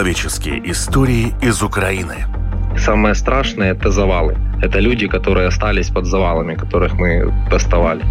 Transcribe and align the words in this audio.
Человеческие 0.00 0.70
истории 0.70 1.34
из 1.42 1.62
Украины. 1.62 2.24
Самое 2.74 3.14
страшное– 3.14 3.72
это 3.74 3.90
завалы. 3.90 4.38
Это 4.62 4.78
люди, 4.78 5.06
которые 5.06 5.48
остались 5.48 5.90
под 5.90 6.06
завалами, 6.06 6.54
которых 6.54 6.94
мы 6.94 7.30
доставали. 7.50 8.02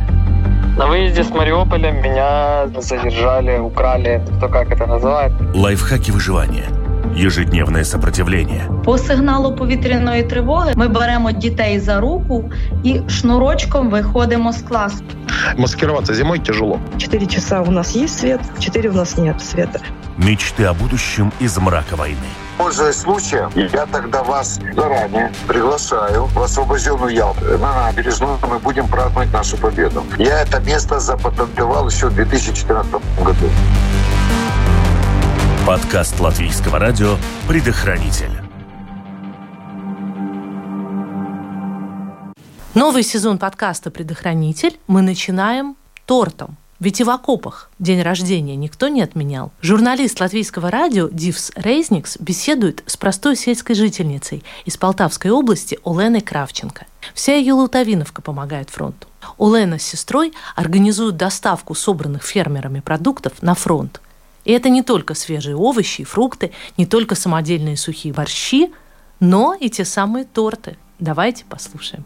На 0.77 0.85
выезде 0.85 1.23
с 1.23 1.31
Мариуполя 1.31 1.89
меня 1.89 2.67
задержали, 2.79 3.57
украли, 3.57 4.21
кто 4.37 4.49
как 4.49 4.71
это 4.71 4.85
называет. 4.85 5.31
Лайфхаки 5.55 6.11
выживания 6.11 6.67
Ежедневное 7.16 7.84
сопротивление. 7.84 8.64
По 8.84 8.98
сигналу 8.98 9.56
повітряної 9.56 10.22
тривоги 10.22 10.72
ми 10.76 10.88
беремо 10.88 11.32
дітей 11.32 11.80
за 11.80 12.00
руку 12.00 12.50
і 12.82 13.00
шнурочком 13.08 13.90
виходимо 13.90 14.52
з 14.52 14.62
класу. 14.62 15.04
Маскироваться 15.56 16.14
зимой 16.14 16.38
тяжело. 16.38 16.78
Четыре 16.98 17.26
часа 17.26 17.62
у 17.62 17.70
нас 17.70 17.96
есть 17.96 18.18
свет, 18.18 18.40
четыре 18.58 18.90
у 18.90 18.92
нас 18.92 19.18
нет 19.18 19.40
света. 19.42 19.80
Мечты 20.18 20.64
о 20.64 20.74
будущем 20.74 21.32
из 21.40 21.58
мрака 21.58 21.96
войны. 21.96 22.28
Пользуясь 22.56 22.96
случаем, 22.96 23.50
я 23.54 23.86
тогда 23.86 24.22
вас 24.22 24.60
заранее 24.76 25.32
приглашаю 25.48 26.26
в 26.26 26.42
освобожденную 26.42 27.12
Ялту. 27.12 27.58
На 27.58 27.86
набережную 27.86 28.38
мы 28.48 28.58
будем 28.58 28.86
праздновать 28.86 29.32
нашу 29.32 29.56
победу. 29.56 30.04
Я 30.18 30.42
это 30.42 30.60
место 30.60 31.00
запатентовал 31.00 31.88
еще 31.88 32.06
в 32.06 32.14
2014 32.14 32.92
году. 33.24 33.50
Подкаст 35.69 36.19
латвийского 36.19 36.79
радио 36.79 37.15
«Предохранитель». 37.47 38.31
Новый 42.73 43.03
сезон 43.03 43.37
подкаста 43.37 43.91
«Предохранитель» 43.91 44.79
мы 44.87 45.03
начинаем 45.03 45.77
тортом. 46.07 46.57
Ведь 46.79 47.01
и 47.01 47.03
в 47.03 47.11
окопах 47.11 47.69
день 47.77 48.01
рождения 48.01 48.55
никто 48.55 48.87
не 48.87 49.03
отменял. 49.03 49.51
Журналист 49.61 50.19
латвийского 50.19 50.71
радио 50.71 51.07
Дивс 51.07 51.51
Рейзникс 51.55 52.17
беседует 52.17 52.81
с 52.87 52.97
простой 52.97 53.35
сельской 53.35 53.75
жительницей 53.75 54.43
из 54.65 54.75
Полтавской 54.75 55.29
области 55.29 55.77
Оленой 55.85 56.21
Кравченко. 56.21 56.87
Вся 57.13 57.35
ее 57.35 57.53
лутовиновка 57.53 58.23
помогает 58.23 58.71
фронту. 58.71 59.07
Олена 59.37 59.77
с 59.77 59.83
сестрой 59.83 60.33
организуют 60.55 61.15
доставку 61.15 61.75
собранных 61.75 62.23
фермерами 62.23 62.79
продуктов 62.79 63.43
на 63.43 63.53
фронт. 63.53 64.01
И 64.45 64.51
это 64.51 64.69
не 64.69 64.83
только 64.83 65.13
свежие 65.13 65.55
овощи 65.55 66.01
и 66.01 66.05
фрукты, 66.05 66.51
не 66.77 66.85
только 66.85 67.15
самодельные 67.15 67.77
сухие 67.77 68.13
борщи, 68.13 68.71
но 69.19 69.53
и 69.53 69.69
те 69.69 69.85
самые 69.85 70.25
торты. 70.25 70.77
Давайте 70.99 71.45
послушаем. 71.45 72.05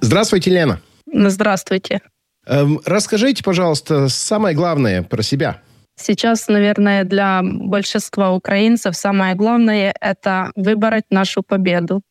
Здравствуйте, 0.00 0.50
Лена. 0.50 0.80
Здравствуйте. 1.12 2.00
Эм, 2.46 2.80
расскажите, 2.84 3.42
пожалуйста, 3.42 4.08
самое 4.08 4.54
главное 4.54 5.02
про 5.02 5.22
себя. 5.22 5.60
Сейчас, 5.96 6.46
наверное, 6.48 7.04
для 7.04 7.40
большинства 7.42 8.32
украинцев 8.32 8.96
самое 8.96 9.34
главное— 9.34 9.92
это 10.00 10.52
выбрать 10.54 11.04
нашу 11.10 11.42
победу. 11.42 12.02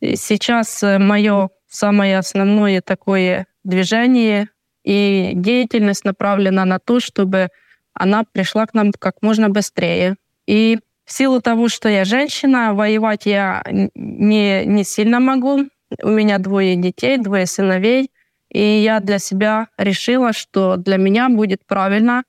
И 0.00 0.16
сейчас 0.16 0.82
э, 0.82 0.98
мое 0.98 1.50
самое 1.68 2.18
основное 2.18 2.80
такое 2.80 3.46
движение 3.64 4.48
и 4.82 5.32
деятельность 5.34 6.04
направлена 6.04 6.64
на 6.64 6.78
то, 6.78 7.00
чтобы 7.00 7.50
она 7.94 8.24
пришла 8.24 8.66
к 8.66 8.74
нам 8.74 8.92
как 8.98 9.16
можно 9.22 9.48
быстрее. 9.48 10.16
И 10.46 10.78
в 11.04 11.12
силу 11.12 11.40
того, 11.40 11.68
что 11.68 11.88
я 11.88 12.04
женщина, 12.04 12.74
воевать 12.74 13.26
я 13.26 13.62
не, 13.94 14.64
не 14.64 14.84
сильно 14.84 15.20
могу. 15.20 15.68
У 16.02 16.08
меня 16.08 16.38
двое 16.38 16.76
детей, 16.76 17.18
двое 17.18 17.46
сыновей— 17.46 18.10
и 18.52 18.60
я 18.82 19.00
для 19.00 19.18
себя 19.18 19.68
решила, 19.78 20.32
что 20.32 20.76
для 20.76 20.98
меня 20.98 21.28
будет 21.30 21.66
правильно 21.66 22.24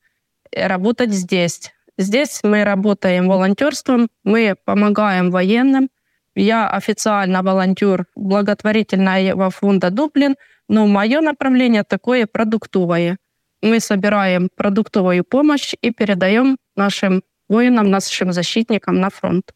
работать 0.55 1.11
здесь. 1.11 1.71
Здесь 1.97 2.39
мы 2.43 2.63
работаем 2.63 3.27
волонтерством, 3.27 4.07
мы 4.23 4.55
помогаем 4.65 5.31
военным. 5.31 5.89
Я 6.33 6.69
официально 6.69 7.43
волонтер 7.43 8.05
благотворительного 8.15 9.51
фонда 9.51 9.91
«Дублин», 9.91 10.35
но 10.69 10.87
мое 10.87 11.19
направление 11.19 11.83
такое 11.83 12.25
продуктовое. 12.25 13.17
Мы 13.63 13.79
собираем 13.79 14.49
продуктовую 14.55 15.23
помощь 15.23 15.73
и 15.81 15.91
передаем 15.91 16.57
нашим 16.75 17.23
воинам, 17.47 17.89
нашим 17.89 18.33
защитникам 18.33 18.99
на 18.99 19.09
фронт. 19.09 19.53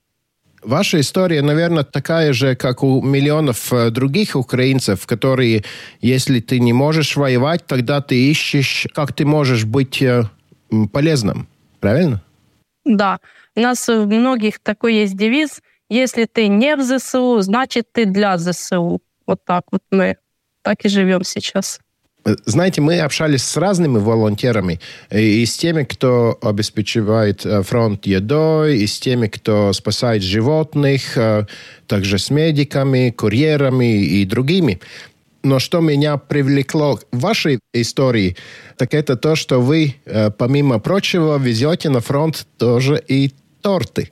Ваша 0.63 1.01
история, 1.01 1.41
наверное, 1.41 1.83
такая 1.83 2.31
же, 2.31 2.55
как 2.55 2.83
у 2.83 3.01
миллионов 3.01 3.73
э, 3.73 3.89
других 3.89 4.37
украинцев, 4.37 5.05
которые, 5.05 5.65
если 5.99 6.39
ты 6.39 6.59
не 6.59 6.71
можешь 6.71 7.17
воевать, 7.17 7.67
тогда 7.67 8.01
ты 8.01 8.31
ищешь, 8.31 8.87
как 8.93 9.11
ты 9.11 9.25
можешь 9.25 9.65
быть 9.65 10.01
э, 10.01 10.23
полезным. 10.93 11.47
Правильно? 11.81 12.23
Да. 12.85 13.19
У 13.55 13.59
нас 13.59 13.89
у 13.89 14.05
многих 14.05 14.59
такой 14.59 14.95
есть 14.95 15.17
девиз. 15.17 15.61
Если 15.89 16.25
ты 16.25 16.47
не 16.47 16.77
в 16.77 16.81
ЗСУ, 16.81 17.41
значит, 17.41 17.91
ты 17.91 18.05
для 18.05 18.37
ЗСУ. 18.37 19.01
Вот 19.25 19.43
так 19.43 19.65
вот 19.71 19.81
мы 19.91 20.15
так 20.61 20.85
и 20.85 20.89
живем 20.89 21.25
сейчас. 21.25 21.81
Знаете, 22.45 22.81
мы 22.81 22.99
общались 22.99 23.43
с 23.43 23.55
разными 23.55 23.99
волонтерами, 23.99 24.81
и 25.11 25.45
с 25.45 25.55
теми, 25.55 25.83
кто 25.83 26.37
обеспечивает 26.41 27.45
э, 27.45 27.63
фронт 27.63 28.05
едой, 28.05 28.79
и 28.79 28.87
с 28.87 28.99
теми, 28.99 29.27
кто 29.27 29.71
спасает 29.71 30.23
животных, 30.23 31.17
э, 31.17 31.45
также 31.87 32.17
с 32.17 32.29
медиками, 32.29 33.11
курьерами 33.11 34.03
и 34.03 34.25
другими. 34.25 34.81
Но 35.43 35.59
что 35.59 35.79
меня 35.79 36.17
привлекло 36.17 36.99
в 37.11 37.19
вашей 37.19 37.59
истории, 37.73 38.35
так 38.75 38.93
это 38.93 39.15
то, 39.15 39.35
что 39.35 39.61
вы, 39.61 39.95
э, 40.05 40.29
помимо 40.31 40.79
прочего, 40.79 41.37
везете 41.37 41.89
на 41.89 42.01
фронт 42.01 42.45
тоже 42.57 43.01
и 43.07 43.31
торты. 43.61 44.09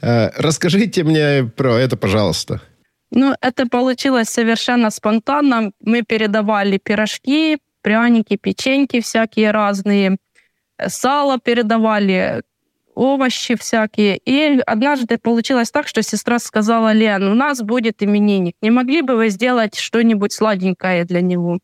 Расскажите 0.00 1.04
мне 1.04 1.50
про 1.56 1.78
это, 1.78 1.96
пожалуйста. 1.96 2.60
Ну, 3.10 3.34
это 3.40 3.66
получилось 3.66 4.28
совершенно 4.28 4.90
спонтанно. 4.90 5.72
Мы 5.80 6.02
передавали 6.02 6.78
пирожки, 6.78 7.58
пряники, 7.82 8.36
печеньки 8.36 9.00
всякие 9.00 9.52
разные, 9.52 10.16
сало 10.88 11.38
передавали, 11.38 12.42
овощи 12.96 13.54
всякие. 13.54 14.18
И 14.24 14.60
однажды 14.66 15.18
получилось 15.18 15.70
так, 15.70 15.86
что 15.86 16.02
сестра 16.02 16.38
сказала, 16.38 16.92
Лен, 16.92 17.22
у 17.28 17.34
нас 17.34 17.62
будет 17.62 18.02
именинник, 18.02 18.56
не 18.62 18.70
могли 18.70 19.02
бы 19.02 19.14
вы 19.14 19.28
сделать 19.28 19.78
что-нибудь 19.78 20.32
сладенькое 20.32 21.04
для 21.04 21.20
него? 21.20 21.58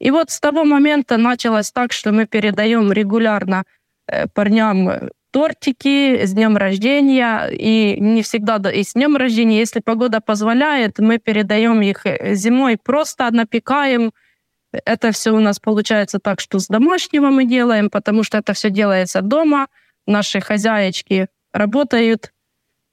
И 0.00 0.10
вот 0.10 0.30
с 0.30 0.40
того 0.40 0.64
момента 0.64 1.16
началось 1.16 1.70
так, 1.70 1.92
что 1.92 2.10
мы 2.10 2.26
передаем 2.26 2.90
регулярно 2.90 3.62
э, 4.08 4.26
парням 4.26 5.10
тортики 5.32 6.24
с 6.24 6.32
днем 6.32 6.56
рождения, 6.56 7.48
и 7.50 7.96
не 7.98 8.22
всегда 8.22 8.58
и 8.70 8.84
с 8.84 8.92
днем 8.92 9.16
рождения, 9.16 9.58
если 9.58 9.80
погода 9.80 10.20
позволяет, 10.20 10.98
мы 10.98 11.18
передаем 11.18 11.80
их 11.82 12.06
э, 12.06 12.34
зимой, 12.34 12.76
просто 12.76 13.28
напекаем. 13.30 14.12
Это 14.72 15.10
все 15.10 15.32
у 15.32 15.40
нас 15.40 15.58
получается 15.58 16.18
так, 16.18 16.40
что 16.40 16.58
с 16.58 16.68
домашнего 16.68 17.30
мы 17.30 17.44
делаем, 17.46 17.90
потому 17.90 18.22
что 18.22 18.38
это 18.38 18.52
все 18.52 18.70
делается 18.70 19.22
дома. 19.22 19.66
Наши 20.06 20.40
хозяечки 20.40 21.28
работают, 21.52 22.32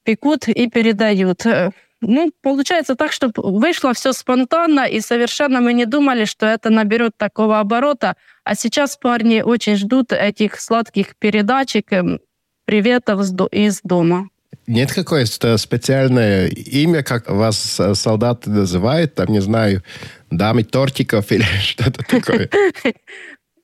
пекут 0.03 0.47
и 0.47 0.69
передают. 0.69 1.45
Э, 1.45 1.71
ну, 2.01 2.31
получается 2.41 2.95
так, 2.95 3.11
что 3.11 3.29
вышло 3.35 3.93
все 3.93 4.13
спонтанно, 4.13 4.85
и 4.85 5.01
совершенно 5.01 5.59
мы 5.59 5.73
не 5.73 5.85
думали, 5.85 6.23
что 6.23 6.45
это 6.45 6.69
наберет 6.69 7.17
такого 7.17 7.59
оборота. 7.59 8.15
А 8.45 8.55
сейчас 8.55 8.95
парни 8.95 9.41
очень 9.41 9.75
ждут 9.75 10.13
этих 10.13 10.59
сладких 10.61 11.17
передачек, 11.17 11.91
эм, 11.91 12.19
приветов 12.69 13.21
из 13.51 13.81
дома. 13.83 14.29
Нет 14.67 14.93
какое-то 14.93 15.57
специальное 15.57 16.47
имя, 16.49 17.01
как 17.01 17.27
вас 17.27 17.81
солдаты 17.95 18.51
называют, 18.51 19.15
там, 19.15 19.29
не 19.29 19.39
знаю, 19.39 19.81
дамы 20.29 20.63
тортиков 20.63 21.31
или 21.31 21.45
что-то 21.61 22.03
такое? 22.03 22.47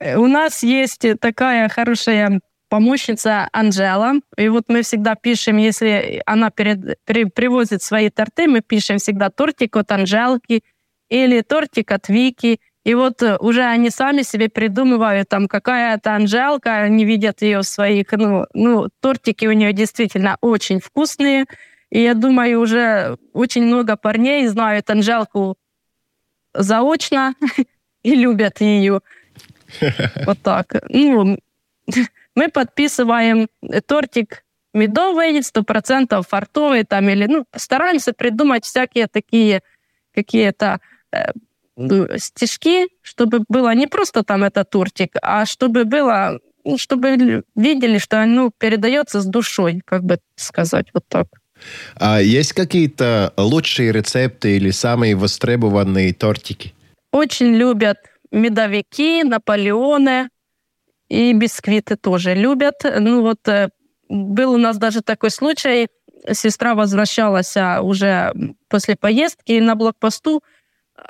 У 0.18 0.26
нас 0.26 0.64
есть 0.64 1.06
такая 1.22 1.70
хорошая 1.70 2.40
помощница 2.68 3.48
Анжела. 3.54 4.14
И 4.38 4.48
вот 4.48 4.64
мы 4.70 4.82
всегда 4.82 5.14
пишем, 5.14 5.58
если 5.58 6.24
она 6.26 6.50
перед, 6.50 6.98
при, 7.06 7.26
привозит 7.26 7.84
свои 7.84 8.10
торты, 8.10 8.48
мы 8.48 8.62
пишем 8.62 8.98
всегда 8.98 9.30
тортик 9.30 9.76
от 9.76 9.92
Анжелки 9.92 10.64
или 11.10 11.42
тортик 11.42 11.92
от 11.92 12.10
Вики. 12.10 12.60
И 12.86 12.94
вот 12.94 13.24
э, 13.24 13.36
уже 13.40 13.64
они 13.64 13.90
сами 13.90 14.22
себе 14.22 14.48
придумывают, 14.48 15.28
там, 15.28 15.48
какая-то 15.48 16.16
Анжелка, 16.16 16.84
они 16.84 17.04
видят 17.04 17.42
ее 17.42 17.60
в 17.60 17.64
своих, 17.64 18.12
ну, 18.12 18.46
ну, 18.54 18.90
тортики 19.02 19.48
у 19.48 19.54
нее 19.54 19.74
действительно 19.74 20.38
очень 20.40 20.80
вкусные. 20.80 21.46
И 21.90 22.02
я 22.02 22.14
думаю, 22.14 22.62
уже 22.62 23.18
очень 23.34 23.66
много 23.66 23.98
парней 23.98 24.46
знают 24.48 24.90
Анжелку 24.90 25.58
заочно 26.54 27.34
и 28.04 28.16
любят 28.16 28.62
ее. 28.62 29.02
Вот 30.26 30.38
так. 30.44 30.76
Ну, 30.90 31.40
мы 32.36 32.50
подписываем 32.50 33.48
тортик 33.88 34.44
медовый, 34.74 35.42
процентов 35.66 36.28
фартовый 36.28 36.84
там, 36.84 37.10
или, 37.10 37.26
ну, 37.26 37.46
стараемся 37.56 38.14
придумать 38.14 38.64
всякие 38.64 39.08
такие 39.08 39.64
какие-то 40.14 40.80
э, 41.12 41.32
стишки, 42.18 42.88
чтобы 43.02 43.44
было 43.50 43.74
не 43.74 43.88
просто 43.88 44.24
там 44.24 44.44
это 44.44 44.64
тортик, 44.64 45.16
а 45.22 45.46
чтобы 45.46 45.86
было 45.86 46.40
ну, 46.64 46.80
чтобы 46.80 47.44
видели, 47.56 48.00
что 48.00 48.26
ну, 48.26 48.52
передается 48.58 49.22
с 49.22 49.26
душой, 49.26 49.82
как 49.86 50.04
бы 50.04 50.20
сказать, 50.36 50.88
вот 50.94 51.04
так. 51.08 51.28
А 51.96 52.20
есть 52.20 52.54
какие-то 52.54 53.34
лучшие 53.38 53.92
рецепты 53.92 54.58
или 54.58 54.72
самые 54.72 55.16
востребованные 55.16 56.14
тортики? 56.14 56.74
Очень 57.12 57.56
любят 57.56 57.98
медовики, 58.32 59.24
наполеоны 59.24 60.30
и 61.08 61.34
бисквиты 61.34 61.96
тоже 61.96 62.34
любят. 62.34 62.76
Ну 62.84 63.22
вот 63.22 63.48
э, 63.48 63.70
был 64.10 64.54
у 64.54 64.58
нас 64.58 64.78
даже 64.78 65.02
такой 65.02 65.30
случай, 65.30 65.88
сестра 66.34 66.76
возвращалась 66.76 67.56
а, 67.56 67.82
уже 67.82 68.34
после 68.68 68.96
поездки 68.96 69.60
на 69.60 69.76
блокпосту 69.76 70.44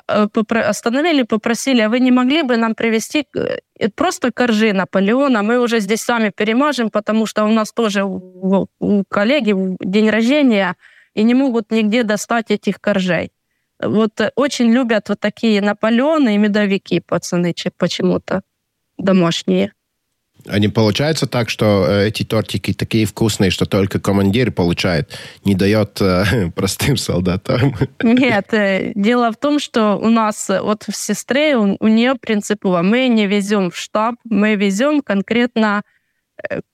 остановили, 0.06 1.22
попросили, 1.22 1.80
а 1.80 1.88
вы 1.88 2.00
не 2.00 2.10
могли 2.10 2.42
бы 2.42 2.56
нам 2.56 2.74
привезти 2.74 3.26
э, 3.34 3.88
просто 3.94 4.32
коржи 4.32 4.72
Наполеона, 4.72 5.42
мы 5.42 5.58
уже 5.58 5.80
здесь 5.80 6.02
сами 6.02 6.30
перемажем, 6.30 6.90
потому 6.90 7.26
что 7.26 7.44
у 7.44 7.52
нас 7.52 7.72
тоже 7.72 8.04
у, 8.04 8.68
у 8.80 9.04
коллеги 9.08 9.54
день 9.80 10.10
рождения, 10.10 10.74
и 11.14 11.22
не 11.24 11.34
могут 11.34 11.70
нигде 11.70 12.02
достать 12.02 12.50
этих 12.50 12.80
коржей. 12.80 13.30
Вот 13.80 14.20
э, 14.20 14.30
очень 14.36 14.72
любят 14.72 15.08
вот 15.08 15.20
такие 15.20 15.60
Наполеоны 15.62 16.34
и 16.34 16.38
медовики 16.38 17.00
пацаны 17.00 17.54
почему-то 17.76 18.42
домашние. 18.98 19.72
А 20.48 20.58
не 20.58 20.68
получается 20.68 21.26
так, 21.26 21.50
что 21.50 21.86
э, 21.88 22.08
эти 22.08 22.22
тортики 22.22 22.72
такие 22.72 23.04
вкусные, 23.04 23.50
что 23.50 23.66
только 23.66 23.98
командир 23.98 24.52
получает, 24.52 25.18
не 25.44 25.54
дает 25.54 26.00
э, 26.00 26.50
простым 26.54 26.96
солдатам? 26.96 27.74
Нет, 28.02 28.52
э, 28.52 28.92
дело 28.94 29.32
в 29.32 29.36
том, 29.36 29.58
что 29.58 29.96
у 29.96 30.08
нас 30.08 30.48
вот 30.48 30.84
в 30.84 30.94
сестре, 30.96 31.56
у, 31.56 31.76
у 31.80 31.88
нее 31.88 32.14
принципово, 32.14 32.82
мы 32.82 33.08
не 33.08 33.26
везем 33.26 33.70
в 33.70 33.76
штаб, 33.76 34.14
мы 34.24 34.54
везем 34.54 35.02
конкретно 35.02 35.82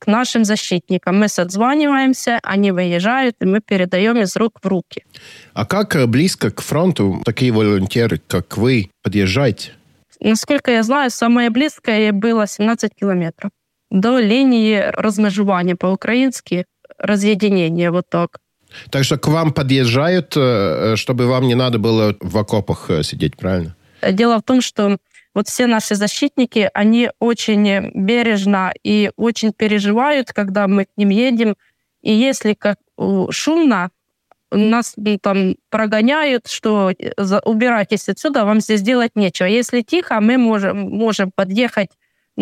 к 0.00 0.08
нашим 0.08 0.44
защитникам. 0.44 1.20
Мы 1.20 1.28
созваниваемся, 1.28 2.40
они 2.42 2.72
выезжают, 2.72 3.36
и 3.40 3.46
мы 3.46 3.60
передаем 3.60 4.20
из 4.20 4.34
рук 4.36 4.58
в 4.60 4.66
руки. 4.66 5.04
А 5.54 5.64
как 5.64 5.96
близко 6.08 6.50
к 6.50 6.60
фронту 6.60 7.22
такие 7.24 7.52
волонтеры, 7.52 8.20
как 8.26 8.56
вы, 8.58 8.90
подъезжаете? 9.02 9.70
Насколько 10.20 10.72
я 10.72 10.82
знаю, 10.82 11.10
самое 11.10 11.48
близкое 11.48 12.10
было 12.12 12.48
17 12.48 12.92
километров 12.92 13.52
до 13.92 14.20
линии 14.20 14.92
размежування 14.94 15.76
по-украински 15.76 16.64
разъединение, 16.98 17.90
вот 17.90 18.04
так. 18.08 18.40
Так 18.90 19.04
что 19.04 19.18
к 19.18 19.28
вам 19.28 19.52
подъезжают, 19.52 20.32
чтобы 20.98 21.26
вам 21.26 21.46
не 21.46 21.54
надо 21.54 21.78
было 21.78 22.14
в 22.20 22.38
окопах 22.38 22.90
сидеть, 23.02 23.36
правильно? 23.36 23.74
Дело 24.12 24.38
в 24.38 24.42
том, 24.42 24.62
что 24.62 24.96
вот 25.34 25.46
все 25.48 25.66
наши 25.66 25.94
защитники, 25.94 26.70
они 26.74 27.10
очень 27.18 27.90
бережно 27.94 28.72
и 28.82 29.10
очень 29.16 29.52
переживают, 29.52 30.32
когда 30.32 30.66
мы 30.66 30.84
к 30.84 30.88
ним 30.96 31.10
едем. 31.10 31.54
И 32.02 32.12
если 32.12 32.54
как 32.54 32.78
шумно, 33.30 33.90
нас 34.50 34.96
там 35.20 35.56
прогоняют, 35.70 36.46
что 36.46 36.92
убирайтесь 37.44 38.08
отсюда, 38.08 38.44
вам 38.44 38.60
здесь 38.60 38.82
делать 38.82 39.12
нечего. 39.16 39.46
Если 39.46 39.82
тихо, 39.82 40.20
мы 40.20 40.38
можем, 40.38 40.78
можем 40.78 41.30
подъехать 41.34 41.90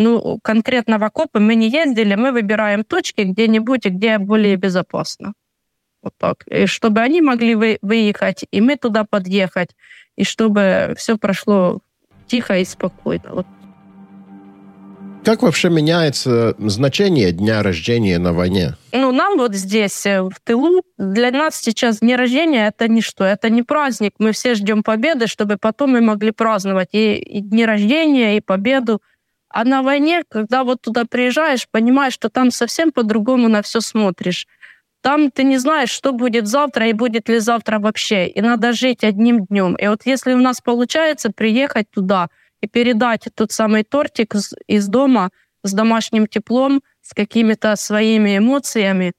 ну, 0.01 0.39
конкретно 0.43 0.97
в 0.97 1.03
окопы 1.03 1.39
мы 1.39 1.55
не 1.55 1.69
ездили, 1.69 2.15
мы 2.15 2.31
выбираем 2.31 2.83
точки 2.83 3.21
где-нибудь, 3.21 3.85
где 3.85 4.17
более 4.17 4.55
безопасно. 4.55 5.33
Вот 6.01 6.13
так. 6.17 6.43
И 6.47 6.65
чтобы 6.65 7.01
они 7.01 7.21
могли 7.21 7.55
вы, 7.55 7.77
выехать, 7.81 8.45
и 8.51 8.61
мы 8.61 8.75
туда 8.75 9.03
подъехать, 9.03 9.69
и 10.15 10.23
чтобы 10.23 10.95
все 10.97 11.17
прошло 11.17 11.79
тихо 12.27 12.57
и 12.57 12.65
спокойно. 12.65 13.29
Вот. 13.31 13.47
Как 15.23 15.43
вообще 15.43 15.69
меняется 15.69 16.55
значение 16.57 17.31
дня 17.31 17.61
рождения 17.61 18.17
на 18.17 18.33
войне? 18.33 18.75
Ну, 18.91 19.11
нам 19.11 19.37
вот 19.37 19.53
здесь, 19.53 20.03
э, 20.07 20.23
в 20.23 20.33
тылу, 20.43 20.81
для 20.97 21.29
нас 21.29 21.57
сейчас 21.57 21.99
день 21.99 22.15
рождения 22.15 22.67
это 22.67 22.87
ничто, 22.87 23.23
это 23.23 23.51
не 23.51 23.61
праздник. 23.61 24.13
Мы 24.17 24.31
все 24.31 24.55
ждем 24.55 24.81
победы, 24.81 25.27
чтобы 25.27 25.57
потом 25.57 25.91
мы 25.91 26.01
могли 26.01 26.31
праздновать 26.31 26.89
и, 26.93 27.17
и 27.17 27.39
дни 27.39 27.65
рождения, 27.65 28.37
и 28.37 28.41
победу. 28.41 28.99
А 29.53 29.63
на 29.63 29.81
войне, 29.81 30.23
когда 30.29 30.63
вот 30.63 30.81
туда 30.81 31.05
приезжаешь, 31.05 31.67
понимаешь, 31.69 32.13
что 32.13 32.29
там 32.29 32.51
совсем 32.51 32.91
по-другому 32.91 33.49
на 33.49 33.61
все 33.61 33.81
смотришь. 33.81 34.47
Там 35.01 35.31
ты 35.31 35.43
не 35.43 35.57
знаешь, 35.57 35.89
что 35.89 36.11
будет 36.13 36.47
завтра 36.47 36.87
и 36.87 36.93
будет 36.93 37.27
ли 37.27 37.39
завтра 37.39 37.79
вообще. 37.79 38.27
И 38.27 38.41
надо 38.41 38.71
жить 38.71 39.03
одним 39.03 39.45
днем. 39.45 39.75
И 39.75 39.87
вот 39.87 40.01
если 40.05 40.33
у 40.33 40.37
нас 40.37 40.61
получается 40.61 41.31
приехать 41.31 41.89
туда 41.89 42.29
и 42.61 42.67
передать 42.67 43.27
тот 43.35 43.51
самый 43.51 43.83
тортик 43.83 44.35
из 44.67 44.87
дома 44.87 45.31
с 45.63 45.73
домашним 45.73 46.27
теплом, 46.27 46.81
с 47.01 47.13
какими-то 47.13 47.75
своими 47.75 48.37
эмоциями, 48.37 49.13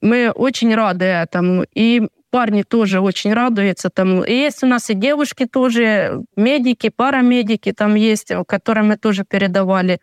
мы 0.00 0.30
очень 0.30 0.74
рады 0.74 1.04
этому. 1.04 1.66
И 1.74 2.08
парни 2.30 2.62
тоже 2.62 3.00
очень 3.00 3.32
радуются. 3.32 3.90
И 4.26 4.32
есть 4.32 4.62
у 4.62 4.66
нас 4.66 4.90
и 4.90 4.94
девушки 4.94 5.46
тоже, 5.46 6.22
медики, 6.36 6.88
парамедики 6.88 7.72
там 7.72 7.94
есть, 7.94 8.32
которым 8.46 8.88
мы 8.88 8.96
тоже 8.96 9.24
передавали. 9.24 10.00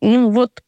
Ну 0.00 0.30
вот, 0.30 0.62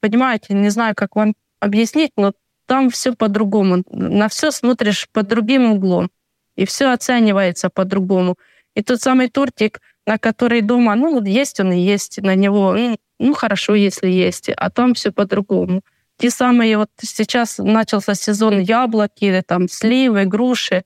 понимаете, 0.00 0.54
не 0.54 0.70
знаю, 0.70 0.94
как 0.94 1.16
вам 1.16 1.34
объяснить, 1.60 2.12
но 2.16 2.32
там 2.66 2.90
все 2.90 3.14
по-другому. 3.14 3.82
На 3.90 4.28
все 4.28 4.50
смотришь 4.50 5.08
под 5.12 5.28
другим 5.28 5.72
углом. 5.72 6.10
И 6.56 6.64
все 6.64 6.92
оценивается 6.92 7.68
по-другому. 7.68 8.36
И 8.74 8.82
тот 8.82 9.00
самый 9.00 9.28
тортик, 9.28 9.80
на 10.06 10.18
который 10.18 10.60
дома, 10.60 10.94
ну, 10.94 11.22
есть 11.24 11.60
он 11.60 11.72
и 11.72 11.80
есть, 11.80 12.22
на 12.22 12.34
него, 12.34 12.74
ну, 12.74 12.96
ну 13.18 13.34
хорошо, 13.34 13.74
если 13.74 14.08
есть, 14.08 14.50
а 14.50 14.70
там 14.70 14.94
все 14.94 15.12
по-другому. 15.12 15.82
Те 16.20 16.28
самые, 16.28 16.76
вот 16.76 16.90
сейчас 17.00 17.56
начался 17.56 18.14
сезон 18.14 18.60
яблоки, 18.60 19.42
там 19.46 19.68
сливы, 19.68 20.26
груши. 20.26 20.84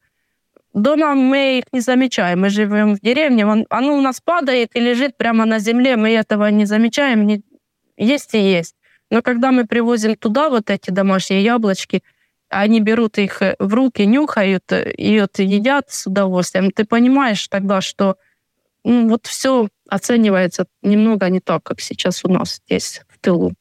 Дома 0.72 1.16
мы 1.16 1.58
их 1.58 1.64
не 1.72 1.80
замечаем. 1.80 2.42
Мы 2.42 2.50
живем 2.50 2.94
в 2.94 3.00
деревне, 3.00 3.44
он, 3.44 3.66
оно 3.68 3.98
у 3.98 4.00
нас 4.00 4.20
падает 4.20 4.70
и 4.76 4.80
лежит 4.80 5.16
прямо 5.16 5.44
на 5.44 5.58
земле, 5.58 5.96
мы 5.96 6.10
этого 6.10 6.50
не 6.50 6.66
замечаем. 6.66 7.26
Не... 7.26 7.42
Есть 7.96 8.34
и 8.34 8.38
есть. 8.38 8.76
Но 9.10 9.22
когда 9.22 9.50
мы 9.50 9.66
привозим 9.66 10.14
туда 10.14 10.48
вот 10.48 10.70
эти 10.70 10.90
домашние 10.90 11.42
яблочки, 11.42 12.04
они 12.48 12.78
берут 12.78 13.18
их 13.18 13.42
в 13.58 13.74
руки, 13.74 14.06
нюхают 14.06 14.70
и 14.70 15.20
вот 15.20 15.40
едят 15.40 15.90
с 15.90 16.06
удовольствием, 16.06 16.70
ты 16.70 16.84
понимаешь 16.84 17.48
тогда, 17.48 17.80
что 17.80 18.18
ну, 18.84 19.08
вот 19.08 19.26
все 19.26 19.68
оценивается 19.88 20.66
немного 20.82 21.28
не 21.28 21.40
так, 21.40 21.64
как 21.64 21.80
сейчас 21.80 22.24
у 22.24 22.28
нас 22.28 22.60
здесь 22.64 23.00
в 23.08 23.18
тылу. 23.18 23.52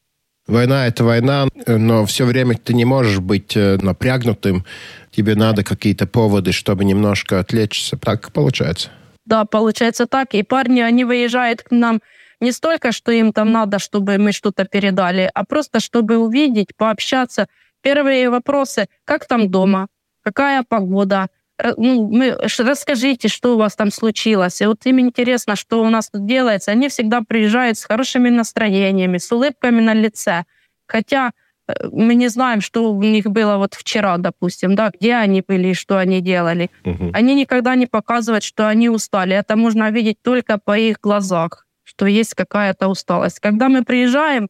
Война— 0.48 0.88
это 0.88 1.04
война, 1.06 1.48
но 1.68 2.06
все 2.06 2.26
время 2.26 2.56
ты 2.56 2.74
не 2.74 2.84
можешь 2.86 3.20
быть 3.20 3.56
э, 3.56 3.78
напрягнутым. 3.82 4.66
Тебе 5.12 5.36
надо 5.36 5.64
какие-то 5.64 6.06
поводы, 6.06 6.52
чтобы 6.52 6.84
немножко 6.84 7.40
отвлечься. 7.40 7.98
Так 7.98 8.32
получается? 8.34 8.90
Да, 9.26 9.46
получается 9.46 10.06
так. 10.06 10.34
И 10.34 10.44
парни, 10.44 10.82
они 10.82 11.06
выезжают 11.06 11.62
к 11.62 11.72
нам 11.72 12.02
не 12.42 12.52
столько, 12.52 12.92
что 12.92 13.12
им 13.12 13.32
там 13.32 13.54
надо, 13.54 13.80
чтобы 13.80 14.18
мы 14.18 14.34
что-то 14.34 14.66
передали, 14.66 15.32
а 15.34 15.46
просто 15.46 15.80
чтобы 15.80 16.18
увидеть, 16.18 16.76
пообщаться. 16.76 17.48
Первые 17.82 18.30
вопросы, 18.30 18.88
как 19.06 19.26
там 19.26 19.50
дома, 19.50 19.88
какая 20.24 20.64
погода, 20.68 21.28
ну, 21.78 22.08
мы, 22.08 22.38
расскажите, 22.60 23.28
что 23.28 23.54
у 23.54 23.58
вас 23.58 23.76
там 23.76 23.92
случилось. 23.92 24.62
И 24.62 24.66
вот 24.66 24.86
им 24.86 25.00
интересно, 25.00 25.56
что 25.56 25.82
у 25.82 25.90
нас 25.90 26.10
тут 26.10 26.26
делается. 26.26 26.72
Они 26.72 26.90
всегда 26.90 27.22
приезжают 27.22 27.78
с 27.78 27.86
хорошими 27.86 28.30
настроениями, 28.30 29.18
с 29.18 29.32
улыбками 29.32 29.82
на 29.82 29.94
лице. 29.94 30.44
Хотя 30.88 31.32
э, 31.68 31.74
мы 31.92 32.16
не 32.16 32.28
знаем, 32.28 32.62
что 32.62 32.92
у 32.92 33.02
них 33.02 33.26
было 33.26 33.58
вот 33.58 33.76
вчера, 33.76 34.18
допустим, 34.18 34.76
да, 34.76 34.92
где 34.94 35.16
они 35.16 35.44
были 35.48 35.70
и 35.70 35.74
что 35.74 35.98
они 35.98 36.22
делали. 36.22 36.70
Угу. 36.86 37.12
Они 37.14 37.36
никогда 37.36 37.76
не 37.76 37.88
показывают, 37.88 38.44
что 38.44 38.68
они 38.68 38.90
устали. 38.90 39.36
Это 39.36 39.56
можно 39.56 39.90
видеть 39.90 40.18
только 40.22 40.58
по 40.58 40.78
их 40.78 40.98
глазах, 41.02 41.66
что 41.84 42.06
есть 42.08 42.34
какая-то 42.34 42.90
усталость. 42.90 43.40
Когда 43.40 43.70
мы 43.70 43.84
приезжаем, 43.86 44.50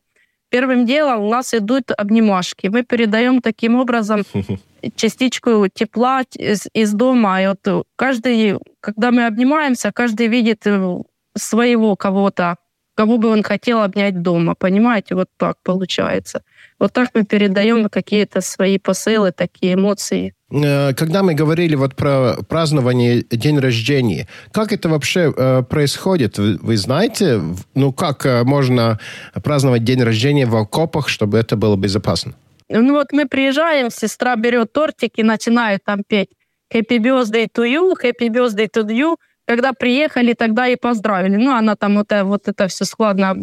первым 0.49 0.85
делом 0.85 1.21
у 1.21 1.29
нас 1.29 1.53
идут 1.53 1.91
обнимашки. 1.95 2.67
Мы 2.67 2.83
передаем 2.83 3.41
таким 3.41 3.75
образом 3.75 4.23
частичку 4.95 5.67
тепла 5.73 6.23
из, 6.35 6.67
из 6.73 6.93
дома. 6.93 7.41
И 7.41 7.47
вот 7.47 7.87
каждый, 7.95 8.59
когда 8.79 9.11
мы 9.11 9.25
обнимаемся, 9.25 9.91
каждый 9.91 10.27
видит 10.27 10.65
э, 10.65 10.97
своего 11.35 11.95
кого-то, 11.95 12.57
кого 12.95 13.17
бы 13.17 13.29
он 13.29 13.43
хотел 13.43 13.81
обнять 13.81 14.21
дома. 14.21 14.55
Понимаете, 14.55 15.15
вот 15.15 15.29
так 15.37 15.57
получается. 15.63 16.43
Вот 16.79 16.93
так 16.93 17.09
мы 17.13 17.23
передаем 17.23 17.89
какие-то 17.89 18.41
свои 18.41 18.77
посылы, 18.77 19.31
такие 19.31 19.73
эмоции. 19.73 20.33
Э, 20.51 20.93
когда 20.93 21.23
мы 21.23 21.33
говорили 21.33 21.75
вот 21.75 21.95
про 21.95 22.35
празднование 22.47 23.23
день 23.31 23.59
рождения, 23.59 24.27
как 24.51 24.71
это 24.71 24.89
вообще 24.89 25.33
э, 25.35 25.63
происходит? 25.63 26.37
Вы, 26.37 26.57
вы 26.61 26.77
знаете, 26.77 27.41
ну 27.73 27.91
как 27.91 28.25
э, 28.25 28.43
можно 28.43 28.99
праздновать 29.43 29.83
день 29.83 30.03
рождения 30.03 30.45
в 30.45 30.55
окопах, 30.55 31.09
чтобы 31.09 31.37
это 31.37 31.55
было 31.55 31.75
безопасно? 31.75 32.33
Ну 32.69 32.93
вот 32.93 33.11
мы 33.11 33.27
приезжаем, 33.27 33.89
сестра 33.89 34.35
берет 34.35 34.73
тортик 34.73 35.13
и 35.17 35.23
начинает 35.23 35.83
там 35.83 36.03
петь 36.03 36.29
«Happy 36.73 36.97
birthday 36.97 37.47
to 37.47 37.65
you», 37.65 37.93
«Happy 38.01 38.29
birthday 38.29 38.69
to 38.69 38.85
you». 38.87 39.17
Когда 39.45 39.73
приехали, 39.73 40.33
тогда 40.33 40.67
и 40.67 40.75
поздравили. 40.75 41.35
Ну, 41.35 41.51
она 41.51 41.75
там 41.75 41.97
вот, 41.97 42.11
вот 42.23 42.47
это 42.47 42.67
все 42.67 42.85
складно 42.85 43.35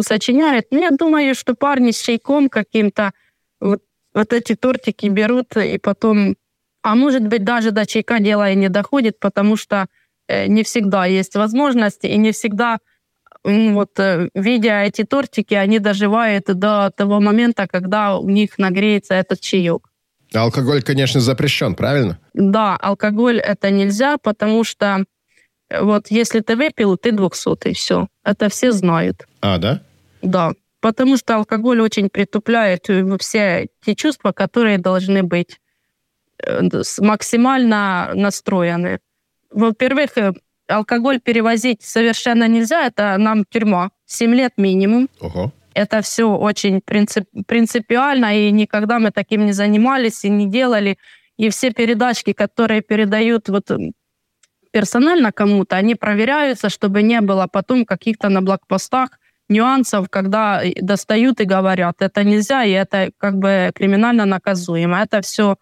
сочиняют. 0.00 0.66
Ну, 0.70 0.80
я 0.80 0.90
думаю, 0.90 1.34
что 1.34 1.54
парни 1.54 1.90
с 1.90 2.00
чайком 2.02 2.48
каким-то 2.48 3.12
вот, 3.60 3.82
вот 4.14 4.32
эти 4.32 4.54
тортики 4.54 5.06
берут 5.06 5.56
и 5.56 5.78
потом... 5.78 6.36
А 6.82 6.94
может 6.94 7.26
быть, 7.26 7.44
даже 7.44 7.70
до 7.70 7.86
чайка 7.86 8.20
дело 8.20 8.50
и 8.50 8.56
не 8.56 8.68
доходит, 8.68 9.18
потому 9.18 9.56
что 9.56 9.86
э, 10.28 10.46
не 10.46 10.62
всегда 10.62 11.06
есть 11.06 11.34
возможности, 11.34 12.06
и 12.06 12.18
не 12.18 12.32
всегда 12.32 12.78
вот, 13.44 13.98
э, 14.00 14.30
видя 14.34 14.82
эти 14.82 15.04
тортики, 15.04 15.54
они 15.54 15.78
доживают 15.78 16.46
до 16.46 16.90
того 16.90 17.20
момента, 17.20 17.66
когда 17.66 18.18
у 18.18 18.28
них 18.28 18.58
нагреется 18.58 19.14
этот 19.14 19.40
чаек. 19.40 19.88
Алкоголь, 20.32 20.82
конечно, 20.82 21.20
запрещен, 21.20 21.74
правильно? 21.74 22.18
Да, 22.32 22.76
алкоголь 22.76 23.38
это 23.38 23.70
нельзя, 23.70 24.16
потому 24.16 24.64
что 24.64 25.04
э, 25.68 25.82
вот 25.82 26.10
если 26.10 26.40
ты 26.40 26.56
выпил, 26.56 26.96
ты 26.96 27.12
двухсотый, 27.12 27.74
все. 27.74 28.08
Это 28.24 28.48
все 28.48 28.72
знают. 28.72 29.26
А, 29.42 29.58
да? 29.58 29.82
Да, 30.22 30.52
потому 30.80 31.18
что 31.18 31.36
алкоголь 31.36 31.80
очень 31.80 32.08
притупляет 32.08 32.88
э, 32.88 33.04
все 33.18 33.68
те 33.84 33.94
чувства, 33.94 34.32
которые 34.32 34.78
должны 34.78 35.22
быть 35.22 35.60
максимально 36.98 38.10
настроены. 38.14 38.98
Во-первых, 39.50 40.10
алкоголь 40.68 41.20
перевозить 41.20 41.82
совершенно 41.82 42.48
нельзя, 42.48 42.86
это 42.86 43.16
нам 43.18 43.44
тюрьма. 43.44 43.90
7 44.06 44.34
лет 44.34 44.52
минимум. 44.56 45.08
Ого. 45.20 45.52
Это 45.74 46.00
все 46.02 46.24
очень 46.24 46.80
принцип, 46.80 47.24
принципиально, 47.46 48.38
и 48.38 48.50
никогда 48.52 48.98
мы 48.98 49.10
таким 49.10 49.44
не 49.44 49.52
занимались 49.52 50.24
и 50.24 50.30
не 50.30 50.46
делали. 50.46 50.98
И 51.36 51.48
все 51.50 51.72
передачки, 51.72 52.32
которые 52.32 52.80
передают 52.80 53.48
вот 53.48 53.70
персонально 54.70 55.32
кому-то, 55.32 55.76
они 55.76 55.94
проверяются, 55.94 56.68
чтобы 56.68 57.02
не 57.02 57.20
было 57.20 57.46
потом 57.46 57.84
каких-то 57.84 58.28
на 58.28 58.40
блокпостах 58.40 59.18
нюансов, 59.48 60.08
когда 60.10 60.62
достают 60.80 61.40
и 61.40 61.44
говорят, 61.44 61.96
это 62.00 62.24
нельзя, 62.24 62.64
и 62.64 62.70
это 62.70 63.10
как 63.18 63.36
бы 63.36 63.70
криминально 63.74 64.24
наказуемо. 64.24 65.02
Это 65.02 65.20
все 65.20 65.58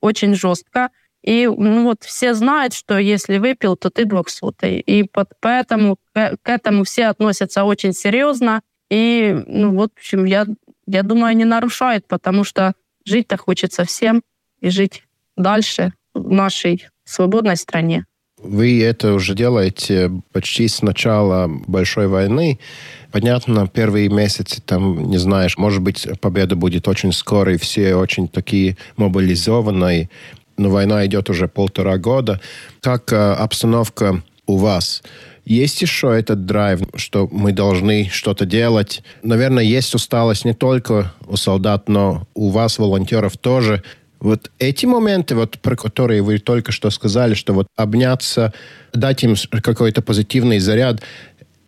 очень 0.00 0.34
жестко. 0.34 0.90
И 1.22 1.46
ну, 1.46 1.84
вот 1.84 2.02
все 2.02 2.34
знают, 2.34 2.74
что 2.74 2.98
если 2.98 3.38
выпил, 3.38 3.76
то 3.76 3.90
ты 3.90 4.04
двухсотый. 4.04 4.80
И 4.80 5.04
под, 5.04 5.30
поэтому 5.40 5.96
к, 6.12 6.36
к 6.42 6.48
этому 6.48 6.84
все 6.84 7.06
относятся 7.06 7.64
очень 7.64 7.92
серьезно. 7.92 8.62
И, 8.90 9.34
ну 9.46 9.74
вот, 9.74 9.92
в 9.94 9.98
общем, 9.98 10.24
я, 10.24 10.46
я 10.86 11.02
думаю, 11.02 11.36
не 11.36 11.44
нарушает, 11.44 12.06
потому 12.08 12.44
что 12.44 12.74
жить-то 13.04 13.36
хочется 13.36 13.84
всем 13.84 14.22
и 14.60 14.70
жить 14.70 15.04
дальше 15.36 15.92
в 16.14 16.30
нашей 16.30 16.86
свободной 17.04 17.56
стране. 17.56 18.04
Вы 18.42 18.82
это 18.82 19.14
уже 19.14 19.36
делаете 19.36 20.10
почти 20.32 20.66
с 20.66 20.82
начала 20.82 21.48
большой 21.68 22.08
войны. 22.08 22.58
Понятно, 23.12 23.68
первые 23.68 24.08
месяцы 24.08 24.60
там, 24.60 25.08
не 25.08 25.18
знаешь, 25.18 25.56
может 25.56 25.80
быть, 25.80 26.08
победа 26.20 26.56
будет 26.56 26.88
очень 26.88 27.12
скоро, 27.12 27.54
и 27.54 27.58
все 27.58 27.94
очень 27.94 28.26
такие 28.26 28.76
мобилизованные 28.96 30.10
но 30.56 30.70
война 30.70 31.04
идет 31.06 31.30
уже 31.30 31.48
полтора 31.48 31.98
года. 31.98 32.40
Как 32.80 33.12
э, 33.12 33.16
обстановка 33.16 34.22
у 34.46 34.56
вас? 34.56 35.02
Есть 35.44 35.82
еще 35.82 36.16
этот 36.16 36.46
драйв, 36.46 36.80
что 36.94 37.28
мы 37.32 37.52
должны 37.52 38.08
что-то 38.10 38.46
делать? 38.46 39.02
Наверное, 39.22 39.64
есть 39.64 39.94
усталость 39.94 40.44
не 40.44 40.54
только 40.54 41.12
у 41.26 41.36
солдат, 41.36 41.88
но 41.88 42.26
у 42.34 42.50
вас, 42.50 42.78
волонтеров, 42.78 43.36
тоже. 43.36 43.82
Вот 44.20 44.52
эти 44.60 44.86
моменты, 44.86 45.34
вот, 45.34 45.58
про 45.58 45.74
которые 45.74 46.22
вы 46.22 46.38
только 46.38 46.70
что 46.70 46.90
сказали, 46.90 47.34
что 47.34 47.54
вот 47.54 47.66
обняться, 47.76 48.52
дать 48.92 49.24
им 49.24 49.34
какой-то 49.62 50.00
позитивный 50.00 50.60
заряд, 50.60 51.02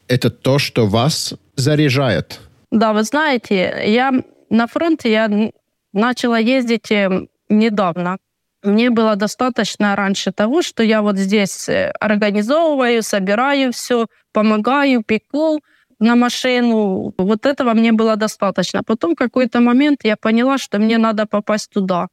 это 0.07 0.31
то, 0.31 0.61
что 0.61 0.87
вас 0.87 1.35
заряжает? 1.57 2.41
Да, 2.71 2.93
вы 2.93 3.03
знаете, 3.03 3.83
я 3.87 4.13
на 4.51 4.67
фронте 4.69 5.11
я 5.11 5.51
начала 5.93 6.39
ездить 6.39 6.91
э, 6.93 7.27
недавно. 7.49 8.19
Мне 8.65 8.89
было 8.91 9.17
достаточно 9.17 9.95
раньше 9.95 10.33
того, 10.33 10.63
что 10.63 10.83
я 10.83 11.03
вот 11.03 11.19
здесь 11.19 11.69
э, 11.69 11.93
организовываю, 12.01 13.03
собираю 13.03 13.73
все, 13.73 14.07
помогаю, 14.33 15.03
пеку 15.03 15.61
на 15.99 16.17
машину. 16.17 17.13
Вот 17.19 17.45
этого 17.45 17.75
мне 17.75 17.93
было 17.93 18.17
достаточно. 18.17 18.83
Потом 18.83 19.13
в 19.13 19.19
какой-то 19.19 19.61
момент 19.61 20.01
я 20.05 20.17
поняла, 20.17 20.57
что 20.59 20.79
мне 20.79 20.97
надо 20.99 21.27
попасть 21.27 21.71
туда. 21.71 22.09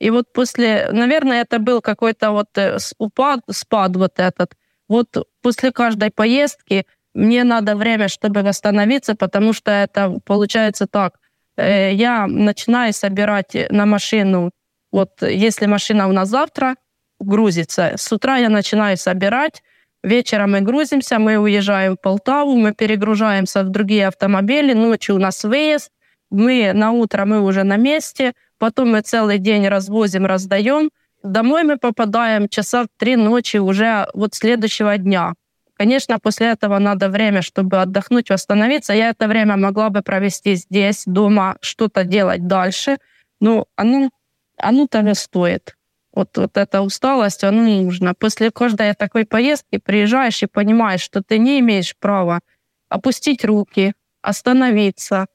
И 0.00 0.10
вот 0.10 0.32
после, 0.32 0.88
наверное, 0.92 1.42
это 1.42 1.60
был 1.60 1.80
какой-то 1.80 2.32
вот 2.32 2.48
э, 2.58 2.78
упад, 2.98 3.40
спад 3.50 3.96
вот 3.96 4.18
этот. 4.18 4.54
Вот 4.88 5.28
после 5.40 5.70
каждой 5.70 6.10
поездки 6.10 6.84
мне 7.14 7.44
надо 7.44 7.76
время, 7.76 8.08
чтобы 8.08 8.42
восстановиться, 8.42 9.14
потому 9.14 9.52
что 9.52 9.70
это 9.70 10.18
получается 10.24 10.88
так. 10.88 11.20
Э, 11.56 11.92
я 11.94 12.26
начинаю 12.26 12.92
собирать 12.92 13.56
на 13.70 13.86
машину 13.86 14.50
вот 14.96 15.10
если 15.20 15.66
машина 15.66 16.08
у 16.08 16.12
нас 16.12 16.30
завтра 16.30 16.76
грузится, 17.20 17.92
с 17.96 18.10
утра 18.12 18.38
я 18.38 18.48
начинаю 18.48 18.96
собирать, 18.96 19.62
вечером 20.02 20.52
мы 20.52 20.62
грузимся, 20.62 21.18
мы 21.18 21.36
уезжаем 21.36 21.96
в 21.96 22.00
Полтаву, 22.00 22.56
мы 22.56 22.72
перегружаемся 22.72 23.62
в 23.62 23.68
другие 23.68 24.06
автомобили, 24.06 24.72
ночью 24.72 25.16
у 25.16 25.18
нас 25.18 25.44
выезд, 25.44 25.90
мы 26.30 26.72
на 26.72 26.92
утро 26.92 27.26
мы 27.26 27.42
уже 27.42 27.62
на 27.62 27.76
месте, 27.76 28.32
потом 28.58 28.92
мы 28.92 29.02
целый 29.02 29.38
день 29.38 29.68
развозим, 29.68 30.24
раздаем. 30.24 30.88
Домой 31.22 31.64
мы 31.64 31.76
попадаем 31.76 32.48
часа 32.48 32.84
в 32.84 32.88
три 32.96 33.16
ночи 33.16 33.58
уже 33.58 34.08
вот 34.14 34.34
следующего 34.34 34.96
дня. 34.96 35.34
Конечно, 35.74 36.18
после 36.18 36.46
этого 36.46 36.78
надо 36.78 37.10
время, 37.10 37.42
чтобы 37.42 37.82
отдохнуть, 37.82 38.30
восстановиться. 38.30 38.94
Я 38.94 39.10
это 39.10 39.28
время 39.28 39.58
могла 39.58 39.90
бы 39.90 40.00
провести 40.00 40.54
здесь, 40.54 41.02
дома, 41.04 41.56
что-то 41.60 42.04
делать 42.04 42.46
дальше. 42.46 42.96
Но 43.40 43.66
оно 43.76 44.08
оно 44.56 44.86
того 44.86 45.14
стоит. 45.14 45.76
Вот, 46.12 46.36
вот 46.36 46.56
эта 46.56 46.80
усталость, 46.80 47.44
оно 47.44 47.62
нужно. 47.62 48.14
После 48.14 48.50
каждой 48.50 48.94
такой 48.94 49.26
поездки 49.26 49.78
приезжаешь 49.78 50.42
и 50.42 50.46
понимаешь, 50.46 51.02
что 51.02 51.22
ты 51.22 51.38
не 51.38 51.60
имеешь 51.60 51.96
права 51.96 52.40
опустить 52.88 53.44
руки, 53.44 53.92
остановиться, 54.22 55.26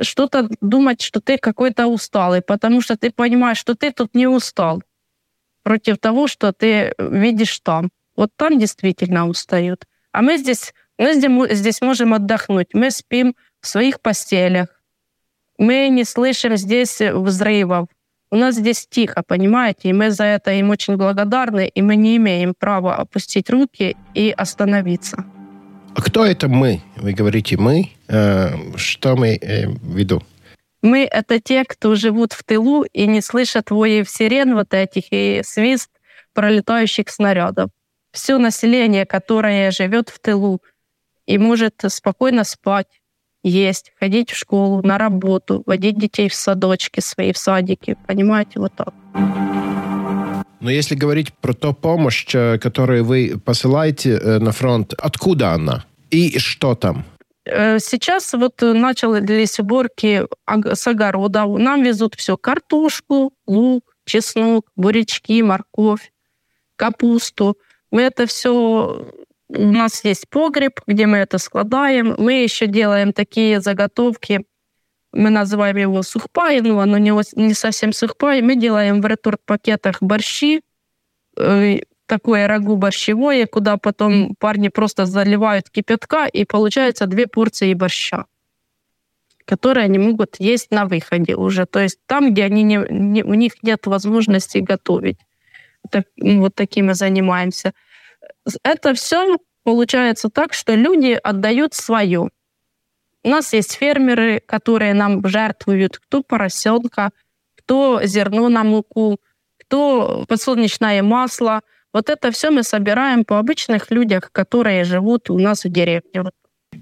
что-то 0.00 0.48
думать, 0.60 1.00
что 1.02 1.20
ты 1.20 1.38
какой-то 1.38 1.86
усталый, 1.86 2.42
потому 2.42 2.80
что 2.80 2.96
ты 2.96 3.10
понимаешь, 3.10 3.58
что 3.58 3.74
ты 3.74 3.92
тут 3.92 4.14
не 4.14 4.26
устал 4.26 4.82
против 5.62 5.98
того, 5.98 6.28
что 6.28 6.52
ты 6.52 6.94
видишь 6.98 7.60
там. 7.60 7.90
Вот 8.16 8.30
там 8.36 8.58
действительно 8.58 9.28
устают. 9.28 9.84
А 10.12 10.22
мы 10.22 10.38
здесь, 10.38 10.72
мы 10.98 11.14
здесь, 11.14 11.58
здесь 11.58 11.80
можем 11.80 12.14
отдохнуть. 12.14 12.68
Мы 12.72 12.90
спим 12.90 13.36
в 13.60 13.68
своих 13.68 14.00
постелях. 14.00 14.68
Мы 15.58 15.88
не 15.88 16.04
слышим 16.04 16.56
здесь 16.56 17.00
взрывов. 17.00 17.88
У 18.30 18.36
нас 18.36 18.56
здесь 18.56 18.86
тихо, 18.86 19.22
понимаете, 19.26 19.88
и 19.88 19.92
мы 19.92 20.10
за 20.10 20.24
это 20.24 20.52
им 20.52 20.70
очень 20.70 20.96
благодарны, 20.96 21.66
и 21.66 21.80
мы 21.80 21.96
не 21.96 22.16
имеем 22.16 22.54
права 22.54 22.96
опустить 22.96 23.48
руки 23.48 23.96
и 24.14 24.30
остановиться. 24.36 25.24
А 25.94 26.02
кто 26.02 26.24
это 26.24 26.48
мы? 26.48 26.82
Вы 26.96 27.14
говорите 27.14 27.56
мы. 27.56 27.90
Э, 28.08 28.50
что 28.76 29.16
мы 29.16 29.36
э, 29.36 29.68
в 29.68 29.96
виду? 29.96 30.22
Мы— 30.82 31.08
это 31.10 31.40
те, 31.40 31.64
кто 31.64 31.94
живут 31.94 32.34
в 32.34 32.44
тылу 32.44 32.84
и 32.92 33.06
не 33.06 33.22
слышат 33.22 33.70
воев 33.70 34.08
сирен 34.08 34.54
вот 34.54 34.74
этих 34.74 35.04
и 35.10 35.40
свист 35.42 35.90
пролетающих 36.34 37.08
снарядов. 37.08 37.70
Все 38.12 38.38
население, 38.38 39.06
которое 39.06 39.70
живет 39.70 40.10
в 40.10 40.20
тылу 40.20 40.62
и 41.26 41.38
может 41.38 41.74
спокойно 41.88 42.44
спать, 42.44 43.00
есть, 43.42 43.92
ходить 43.98 44.30
в 44.30 44.36
школу, 44.36 44.82
на 44.82 44.98
работу, 44.98 45.62
водить 45.66 45.98
детей 45.98 46.28
в 46.28 46.34
садочки 46.34 47.00
свои, 47.00 47.32
в 47.32 47.38
садики. 47.38 47.96
Понимаете, 48.06 48.60
вот 48.60 48.72
так. 48.74 48.94
Но 50.60 50.70
если 50.70 50.94
говорить 50.94 51.32
про 51.32 51.52
ту 51.52 51.72
помощь, 51.72 52.26
э, 52.34 52.58
которую 52.58 53.04
вы 53.04 53.40
посылаете 53.44 54.10
э, 54.10 54.38
на 54.38 54.52
фронт, 54.52 54.92
откуда 54.98 55.52
она? 55.52 55.84
И 56.10 56.38
что 56.38 56.74
там? 56.74 57.04
Э, 57.44 57.78
сейчас 57.78 58.32
вот 58.32 58.60
начались 58.60 59.60
уборки 59.60 60.26
с 60.46 60.86
огорода. 60.86 61.46
Нам 61.46 61.82
везут 61.84 62.16
все. 62.16 62.36
Картошку, 62.36 63.32
лук, 63.46 63.84
чеснок, 64.04 64.66
бурячки, 64.74 65.42
морковь, 65.42 66.12
капусту. 66.76 67.56
Мы 67.90 68.02
это 68.02 68.26
все 68.26 69.06
у 69.48 69.66
нас 69.72 70.04
есть 70.04 70.28
погреб, 70.28 70.80
где 70.86 71.06
мы 71.06 71.18
это 71.18 71.38
складаем. 71.38 72.14
Мы 72.18 72.42
еще 72.42 72.66
делаем 72.66 73.12
такие 73.12 73.60
заготовки. 73.60 74.44
Мы 75.12 75.30
называем 75.30 75.76
его 75.76 76.02
сухпай, 76.02 76.60
но 76.60 76.80
оно 76.80 76.98
не, 76.98 77.12
не 77.36 77.54
совсем 77.54 77.92
сухпай. 77.92 78.42
Мы 78.42 78.56
делаем 78.56 79.00
в 79.00 79.06
реторт-пакетах 79.06 80.02
борщи, 80.02 80.60
э, 81.38 81.78
такое 82.06 82.46
рагу 82.46 82.76
борщевое, 82.76 83.46
куда 83.46 83.78
потом 83.78 84.34
парни 84.38 84.68
просто 84.68 85.06
заливают 85.06 85.70
кипятка, 85.70 86.26
и 86.26 86.44
получается 86.44 87.06
две 87.06 87.26
порции 87.26 87.72
борща, 87.72 88.26
которые 89.46 89.84
они 89.84 89.98
могут 89.98 90.36
есть 90.38 90.70
на 90.70 90.84
выходе 90.84 91.36
уже. 91.36 91.64
То 91.64 91.80
есть 91.80 92.00
там, 92.06 92.32
где 92.32 92.44
они 92.44 92.62
не, 92.62 92.84
не, 92.90 93.22
у 93.22 93.32
них 93.32 93.62
нет 93.62 93.86
возможности 93.86 94.58
готовить. 94.58 95.18
Так, 95.90 96.04
вот 96.18 96.54
таким 96.54 96.86
мы 96.86 96.94
занимаемся 96.94 97.72
это 98.62 98.94
все 98.94 99.36
получается 99.64 100.30
так, 100.30 100.54
что 100.54 100.74
люди 100.74 101.18
отдают 101.22 101.74
свое. 101.74 102.30
У 103.24 103.28
нас 103.28 103.52
есть 103.52 103.74
фермеры, 103.74 104.40
которые 104.40 104.94
нам 104.94 105.26
жертвуют 105.26 105.98
кто 105.98 106.22
поросенка, 106.22 107.10
кто 107.56 108.00
зерно 108.04 108.48
на 108.48 108.64
муку, 108.64 109.18
кто 109.58 110.24
подсолнечное 110.28 111.02
масло. 111.02 111.60
Вот 111.92 112.08
это 112.10 112.30
все 112.30 112.50
мы 112.50 112.62
собираем 112.62 113.24
по 113.24 113.38
обычных 113.38 113.90
людях, 113.90 114.30
которые 114.32 114.84
живут 114.84 115.30
у 115.30 115.38
нас 115.38 115.64
в 115.64 115.68
деревне. 115.68 116.30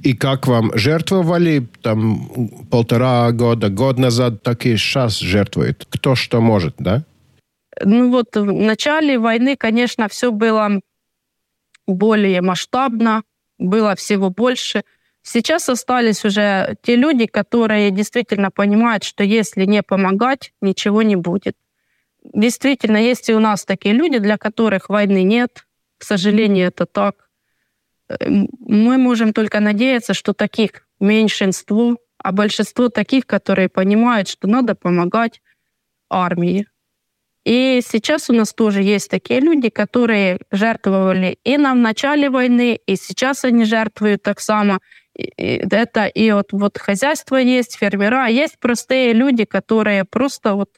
И 0.03 0.15
как 0.15 0.47
вам 0.47 0.71
жертвовали 0.77 1.67
там 1.83 2.29
полтора 2.71 3.33
года, 3.33 3.69
год 3.69 3.99
назад, 3.99 4.43
так 4.43 4.67
и 4.67 4.77
сейчас 4.77 5.19
жертвуют? 5.19 5.87
Кто 5.89 6.15
что 6.15 6.41
может, 6.41 6.75
да? 6.79 7.05
Ну 7.83 8.11
вот 8.11 8.37
в 8.37 8.45
начале 8.45 9.19
войны, 9.19 9.57
конечно, 9.57 10.09
все 10.09 10.31
было 10.31 10.81
более 11.87 12.41
масштабно, 12.43 13.23
было 13.59 13.95
всего 13.95 14.31
больше. 14.31 14.85
Сейчас 15.23 15.69
остались 15.69 16.25
уже 16.25 16.77
те 16.83 16.97
люди, 16.97 17.27
которые 17.27 17.91
действительно 17.91 18.51
понимают, 18.51 19.05
что 19.05 19.25
если 19.25 19.65
не 19.65 19.83
помогать, 19.83 20.53
ничего 20.61 21.03
не 21.03 21.17
будет. 21.17 21.57
Действительно, 22.23 22.97
есть 22.97 23.29
и 23.29 23.35
у 23.35 23.41
нас 23.41 23.65
такие 23.65 23.95
люди, 23.95 24.19
для 24.19 24.37
которых 24.37 24.89
войны 24.89 25.23
нет. 25.23 25.67
К 25.99 26.05
сожалению, 26.05 26.69
это 26.69 26.87
так. 26.87 27.29
Эм, 28.09 28.49
мы 28.61 28.99
можем 28.99 29.33
только 29.33 29.61
надеяться, 29.61 30.15
что 30.15 30.33
таких 30.33 30.87
меньшинство, 31.01 31.97
а 32.19 32.33
большинство 32.33 32.89
таких, 32.89 33.27
которые 33.27 33.69
понимают, 33.69 34.29
что 34.29 34.49
надо 34.49 34.75
помогать 34.75 35.43
армии. 36.09 36.67
И 37.47 37.81
сейчас 37.81 38.29
у 38.29 38.33
нас 38.33 38.53
тоже 38.53 38.83
есть 38.83 39.09
такие 39.09 39.39
люди, 39.39 39.69
которые 39.69 40.41
жертвовали 40.51 41.39
и 41.45 41.57
нам 41.57 41.79
в 41.79 41.81
начале 41.81 42.29
войны, 42.29 42.81
и 42.87 42.97
сейчас 42.97 43.45
они 43.45 43.65
жертвуют 43.65 44.25
так 44.25 44.41
само. 44.41 44.81
И 45.15 45.63
это 45.71 46.07
и 46.07 46.33
вот, 46.33 46.49
вот 46.51 46.77
хозяйство 46.77 47.37
есть, 47.37 47.77
фермера, 47.77 48.27
есть 48.27 48.59
простые 48.59 49.13
люди, 49.13 49.45
которые 49.45 50.05
просто 50.05 50.55
вот 50.55 50.71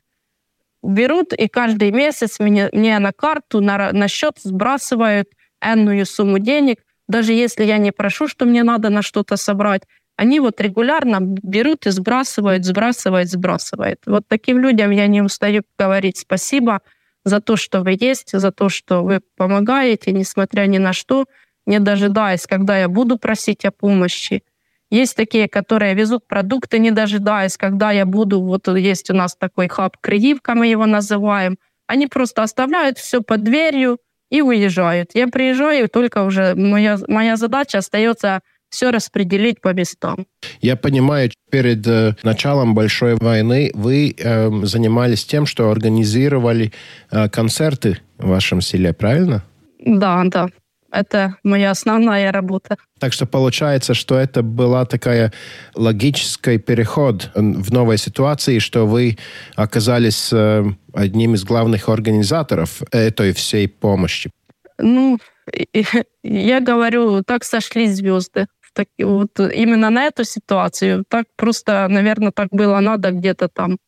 берут 0.83 1.33
и 1.33 1.49
каждый 1.49 1.91
месяц 1.91 2.39
мне, 2.39 2.69
мне 2.73 2.99
на 2.99 3.13
карту, 3.13 3.63
на, 3.63 3.91
на 3.93 4.07
счет 4.07 4.35
сбрасывают 4.43 5.31
энную 5.63 6.05
сумму 6.05 6.39
денег, 6.39 6.81
даже 7.09 7.33
если 7.33 7.65
я 7.65 7.79
не 7.79 7.93
прошу, 7.93 8.29
что 8.29 8.45
мне 8.45 8.63
надо 8.63 8.91
на 8.91 9.01
что-то 9.01 9.39
собрать, 9.39 9.85
они 10.19 10.41
вот 10.41 10.61
регулярно 10.61 11.19
берут 11.21 11.87
и 11.87 11.91
сбрасывают, 11.91 12.65
сбрасывают, 12.65 13.31
сбрасывают. 13.31 14.01
Вот 14.05 14.25
таким 14.27 14.59
людям 14.59 14.91
я 14.91 15.07
не 15.07 15.23
устаю 15.23 15.63
говорить 15.79 16.19
спасибо 16.19 16.81
за 17.25 17.41
то, 17.41 17.55
что 17.55 17.83
вы 17.83 17.97
есть, 18.01 18.33
за 18.33 18.51
то, 18.51 18.69
что 18.69 19.05
вы 19.05 19.21
помогаете, 19.37 20.11
несмотря 20.11 20.67
ни 20.67 20.79
на 20.79 20.93
что, 20.93 21.27
не 21.67 21.79
дожидаясь, 21.79 22.49
когда 22.49 22.77
я 22.77 22.89
буду 22.89 23.17
просить 23.17 23.65
о 23.65 23.71
помощи. 23.71 24.43
Есть 24.91 25.15
такие, 25.15 25.49
которые 25.49 25.95
везут 25.95 26.27
продукты, 26.27 26.81
не 26.81 26.91
дожидаясь, 26.91 27.57
когда 27.57 27.93
я 27.93 28.05
буду. 28.05 28.41
Вот 28.41 28.67
есть 28.67 29.11
у 29.11 29.15
нас 29.15 29.37
такой 29.37 29.69
хаб 29.69 29.99
Криевка, 30.01 30.57
мы 30.57 30.67
его 30.67 30.87
называем. 30.87 31.59
Они 31.87 32.09
просто 32.09 32.43
оставляют 32.43 32.99
все 32.99 33.23
под 33.23 33.45
дверью, 33.45 33.99
и 34.31 34.43
уезжают. 34.43 35.11
Я 35.15 35.29
приезжаю, 35.29 35.85
и 35.85 35.89
только 35.89 36.25
уже 36.25 36.55
моя, 36.55 36.99
моя 37.09 37.37
задача 37.37 37.79
остается 37.79 38.43
все 38.71 38.91
распределить 38.91 39.61
по 39.61 39.73
местам. 39.73 40.27
Я 40.61 40.77
понимаю, 40.77 41.31
перед 41.51 41.87
э, 41.87 42.15
началом 42.23 42.75
большой 42.75 43.15
войны 43.17 43.71
вы 43.75 44.15
э, 44.17 44.51
занимались 44.65 45.25
тем, 45.25 45.47
что 45.47 45.71
организировали 45.71 46.73
э, 47.11 47.29
концерты 47.29 47.99
в 48.19 48.29
вашем 48.29 48.61
селе, 48.61 48.93
правильно? 48.93 49.45
Да, 49.79 50.23
да. 50.25 50.49
Это 50.91 51.37
моя 51.43 51.71
основная 51.71 52.33
работа. 52.33 52.77
Так 52.99 53.13
что 53.13 53.27
получается, 53.27 53.93
что 53.93 54.19
это 54.19 54.43
была 54.43 54.87
такая 54.87 55.33
логический 55.75 56.59
переход 56.59 57.31
в 57.35 57.73
новой 57.73 57.99
ситуации, 57.99 58.59
что 58.59 58.87
вы 58.87 59.19
оказались 59.55 60.31
э, 60.33 60.65
одним 60.95 61.35
из 61.35 61.45
главных 61.45 61.89
организаторов 61.91 62.83
этой 62.91 63.33
всей 63.35 63.69
помощи. 63.69 64.31
Ну, 64.79 65.19
я 66.23 66.61
говорю, 66.61 67.23
так 67.23 67.45
сошлись 67.45 67.97
звезды. 67.97 68.47
Так, 68.79 68.87
вот 69.01 69.41
именно 69.41 69.91
на 69.91 70.05
эту 70.05 70.23
ситуацию. 70.23 71.05
Так 71.09 71.27
просто, 71.35 71.88
наверное, 71.88 72.31
так 72.31 72.49
было 72.53 72.79
надо 72.79 73.11
где-то 73.11 73.49
там. 73.49 73.79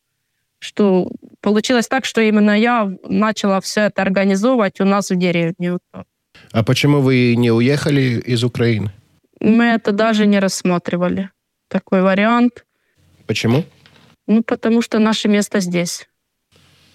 Что 0.59 1.09
получилось 1.41 1.87
так, 1.87 2.05
что 2.05 2.21
именно 2.21 2.59
я 2.59 2.91
начала 3.05 3.61
все 3.61 3.83
это 3.83 4.03
организовывать 4.03 4.81
у 4.81 4.85
нас 4.85 5.11
в 5.11 5.17
деревне. 5.17 5.79
А 6.53 6.65
почему 6.65 7.03
вы 7.03 7.37
не 7.37 7.53
уехали 7.53 8.21
из 8.33 8.43
Украины? 8.43 8.91
Мы 9.41 9.67
это 9.67 9.93
даже 9.93 10.27
не 10.27 10.41
рассматривали. 10.41 11.31
Такой 11.69 12.03
вариант. 12.03 12.65
Почему? 13.29 13.63
Ну, 14.27 14.43
потому 14.43 14.83
что 14.83 14.99
наше 14.99 15.29
место 15.29 15.61
здесь. 15.61 16.09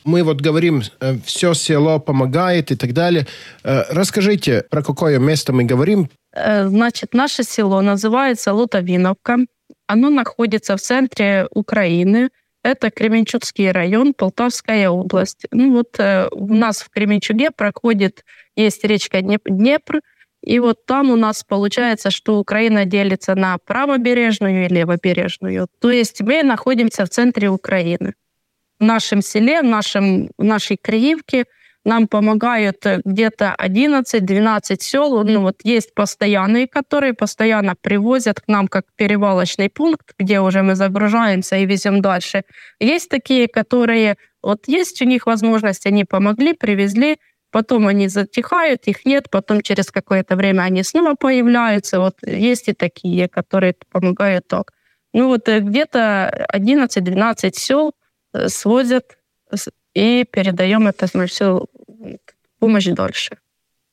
Мы 0.03 0.23
вот 0.23 0.41
говорим, 0.41 0.83
э, 0.99 1.17
все 1.25 1.53
село 1.53 1.99
помогает 1.99 2.71
и 2.71 2.75
так 2.75 2.91
далее. 2.91 3.25
Э, 3.63 3.83
расскажите, 3.89 4.65
про 4.69 4.83
какое 4.83 5.17
место 5.17 5.53
мы 5.53 5.63
говорим? 5.63 6.09
Э, 6.35 6.67
значит, 6.67 7.13
наше 7.13 7.43
село 7.43 7.81
называется 7.81 8.53
Лутовиновка. 8.53 9.37
Оно 9.87 10.09
находится 10.09 10.75
в 10.75 10.81
центре 10.81 11.47
Украины. 11.51 12.29
Это 12.63 12.89
Кременчугский 12.91 13.71
район, 13.71 14.13
Полтавская 14.13 14.89
область. 14.89 15.45
Ну 15.51 15.71
вот 15.71 15.99
у 16.31 16.53
нас 16.55 16.81
в 16.81 16.89
Кременчуге 16.89 17.51
проходит 17.51 18.23
есть 18.55 18.83
речка 18.83 19.21
Днепр, 19.21 20.01
и 20.45 20.59
вот 20.59 20.85
там 20.85 21.09
у 21.09 21.15
нас 21.15 21.43
получается, 21.43 22.11
что 22.11 22.39
Украина 22.39 22.85
делится 22.85 23.33
на 23.35 23.57
правобережную 23.57 24.65
и 24.65 24.69
левобережную. 24.69 25.67
То 25.79 25.89
есть 25.89 26.21
мы 26.21 26.43
находимся 26.43 27.05
в 27.05 27.09
центре 27.09 27.49
Украины. 27.49 28.13
В 28.79 28.83
нашем 28.83 29.21
селе, 29.21 29.61
в, 29.61 29.65
нашем, 29.65 30.29
в 30.37 30.43
нашей 30.43 30.77
Криевке 30.77 31.45
нам 31.85 32.07
помогают 32.07 32.83
где-то 33.05 33.55
11-12 33.59 34.77
сел. 34.81 35.23
Ну, 35.23 35.41
вот 35.41 35.57
есть 35.63 35.93
постоянные, 35.93 36.67
которые 36.67 37.13
постоянно 37.13 37.75
привозят 37.79 38.41
к 38.41 38.47
нам 38.47 38.67
как 38.67 38.85
перевалочный 38.95 39.69
пункт, 39.69 40.13
где 40.19 40.39
уже 40.39 40.63
мы 40.63 40.75
загружаемся 40.75 41.57
и 41.57 41.65
везем 41.65 42.01
дальше. 42.01 42.43
Есть 42.79 43.09
такие, 43.09 43.47
которые... 43.47 44.17
Вот 44.41 44.67
есть 44.67 45.01
у 45.01 45.05
них 45.05 45.25
возможность, 45.25 45.85
они 45.85 46.05
помогли, 46.05 46.53
привезли, 46.53 47.17
потом 47.51 47.87
они 47.87 48.07
затихают, 48.07 48.87
их 48.87 49.05
нет, 49.05 49.29
потом 49.29 49.61
через 49.61 49.91
какое-то 49.91 50.35
время 50.35 50.63
они 50.63 50.83
снова 50.83 51.15
появляются. 51.15 51.99
Вот 51.99 52.15
есть 52.25 52.67
и 52.67 52.73
такие, 52.73 53.27
которые 53.27 53.75
помогают 53.91 54.47
так. 54.47 54.71
Ну 55.13 55.27
вот 55.27 55.47
э, 55.47 55.61
где-то 55.61 56.47
11-12 56.53 57.53
сел 57.53 57.93
э, 58.33 58.49
свозят 58.49 59.17
и 59.93 60.25
передаем 60.29 60.87
это 60.87 61.07
все 61.27 61.65
помощь 62.59 62.85
дальше. 62.85 63.37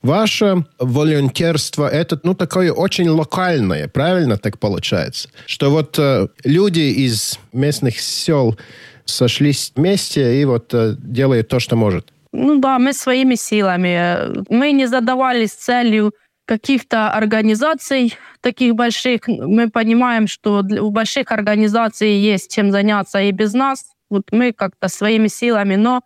Ваше 0.03 0.65
волонтерство 0.81 1.89
это 1.89 2.19
ну 2.25 2.35
такое 2.35 2.73
очень 2.73 3.09
локальное, 3.09 3.87
правильно 3.87 4.37
так 4.37 4.59
получается, 4.59 5.29
что 5.47 5.71
вот 5.71 5.97
э, 5.99 6.27
люди 6.45 6.81
из 6.81 7.39
местных 7.53 8.01
сел 8.01 8.59
сошлись 9.05 9.73
вместе 9.77 10.41
и 10.41 10.45
вот 10.45 10.75
э, 10.75 10.97
делают 10.99 11.49
то, 11.49 11.61
что 11.61 11.77
может. 11.77 12.13
Ну 12.33 12.59
да, 12.59 12.79
мы 12.79 12.95
своими 12.95 13.37
силами. 13.37 14.45
Мы 14.49 14.73
не 14.73 14.87
задавались 14.87 15.53
целью 15.53 16.15
каких-то 16.47 17.11
организаций 17.11 18.17
таких 18.41 18.75
больших. 18.75 19.29
Мы 19.29 19.71
понимаем, 19.71 20.27
что 20.27 20.65
у 20.81 20.91
больших 20.91 21.31
организаций 21.31 22.13
есть 22.15 22.53
чем 22.53 22.73
заняться 22.73 23.21
и 23.21 23.31
без 23.31 23.53
нас. 23.53 23.85
Вот 24.11 24.25
мы 24.33 24.53
как-то 24.53 24.89
своими 24.89 25.29
силами. 25.29 25.77
Но 25.77 26.03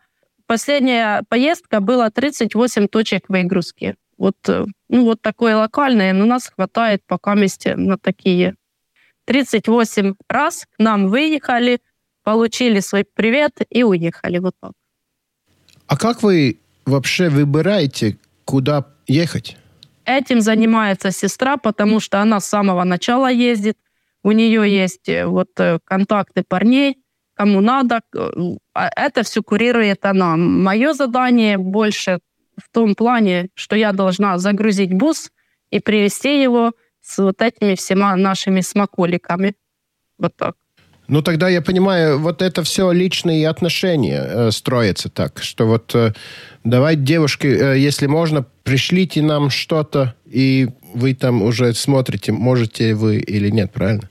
последняя 0.46 1.22
поездка 1.28 1.80
была 1.80 2.10
38 2.10 2.88
точек 2.88 3.24
выгрузки. 3.28 3.96
Вот, 4.18 4.36
ну, 4.46 5.04
вот 5.04 5.20
такое 5.20 5.56
локальное, 5.56 6.12
но 6.12 6.24
нас 6.24 6.48
хватает 6.48 7.02
пока 7.06 7.34
вместе 7.34 7.76
на 7.76 7.98
такие. 7.98 8.54
38 9.26 10.14
раз 10.28 10.66
к 10.66 10.78
нам 10.78 11.08
выехали, 11.08 11.80
получили 12.22 12.80
свой 12.80 13.04
привет 13.04 13.60
и 13.68 13.82
уехали. 13.82 14.38
Вот 14.38 14.54
так. 14.60 14.72
А 15.86 15.96
как 15.96 16.22
вы 16.22 16.58
вообще 16.86 17.28
выбираете, 17.28 18.18
куда 18.44 18.86
ехать? 19.06 19.56
Этим 20.04 20.40
занимается 20.40 21.10
сестра, 21.10 21.56
потому 21.56 22.00
что 22.00 22.20
она 22.20 22.40
с 22.40 22.46
самого 22.46 22.84
начала 22.84 23.30
ездит. 23.30 23.76
У 24.22 24.32
нее 24.32 24.68
есть 24.68 25.08
э, 25.08 25.26
вот 25.26 25.48
э, 25.58 25.78
контакты 25.84 26.44
парней, 26.46 26.98
кому 27.36 27.60
надо. 27.60 28.00
А 28.74 28.88
это 28.96 29.22
все 29.22 29.42
курирует 29.42 30.04
она. 30.04 30.36
Мое 30.36 30.92
задание 30.94 31.58
больше 31.58 32.18
в 32.56 32.70
том 32.72 32.94
плане, 32.94 33.48
что 33.54 33.76
я 33.76 33.92
должна 33.92 34.38
загрузить 34.38 34.92
бус 34.92 35.30
и 35.70 35.80
привезти 35.80 36.42
его 36.42 36.72
с 37.02 37.18
вот 37.18 37.42
этими 37.42 37.74
всеми 37.74 38.16
нашими 38.16 38.60
смаколиками. 38.62 39.54
Вот 40.18 40.34
так. 40.36 40.54
Ну, 41.08 41.22
тогда 41.22 41.48
я 41.48 41.62
понимаю, 41.62 42.18
вот 42.18 42.42
это 42.42 42.64
все 42.64 42.90
личные 42.90 43.48
отношения 43.48 44.24
э, 44.26 44.50
строятся 44.50 45.08
так, 45.08 45.40
что 45.40 45.66
вот 45.66 45.94
э, 45.94 46.12
давайте, 46.64 47.02
девушки, 47.02 47.46
э, 47.46 47.78
если 47.78 48.06
можно, 48.06 48.44
пришлите 48.64 49.22
нам 49.22 49.50
что-то, 49.50 50.14
и 50.24 50.68
вы 50.94 51.14
там 51.14 51.42
уже 51.42 51.74
смотрите, 51.74 52.32
можете 52.32 52.94
вы 52.94 53.18
или 53.18 53.50
нет, 53.50 53.72
правильно? 53.72 54.10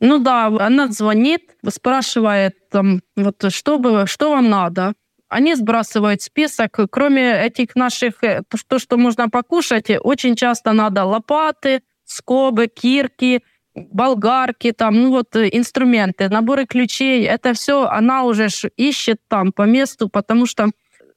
Ну 0.00 0.18
да, 0.18 0.46
она 0.46 0.88
звонит, 0.88 1.56
спрашивает 1.68 2.68
там, 2.70 3.00
вот 3.16 3.44
что, 3.52 3.78
бы, 3.78 4.06
что 4.06 4.30
вам 4.30 4.48
надо. 4.48 4.94
Они 5.28 5.54
сбрасывают 5.54 6.22
список. 6.22 6.78
Кроме 6.90 7.44
этих 7.44 7.74
наших, 7.74 8.22
э, 8.22 8.42
то, 8.68 8.78
что 8.78 8.96
можно 8.96 9.28
покушать, 9.28 9.90
очень 10.02 10.36
часто 10.36 10.72
надо 10.72 11.04
лопаты, 11.04 11.82
скобы, 12.04 12.68
кирки, 12.68 13.42
болгарки, 13.74 14.72
там, 14.72 14.94
ну 14.94 15.10
вот 15.10 15.36
э, 15.36 15.48
инструменты, 15.52 16.28
наборы 16.28 16.66
ключей. 16.66 17.24
Это 17.24 17.52
все 17.52 17.84
она 17.86 18.24
уже 18.24 18.48
ищет 18.76 19.18
там 19.28 19.52
по 19.52 19.62
месту, 19.62 20.08
потому 20.08 20.46
что 20.46 20.70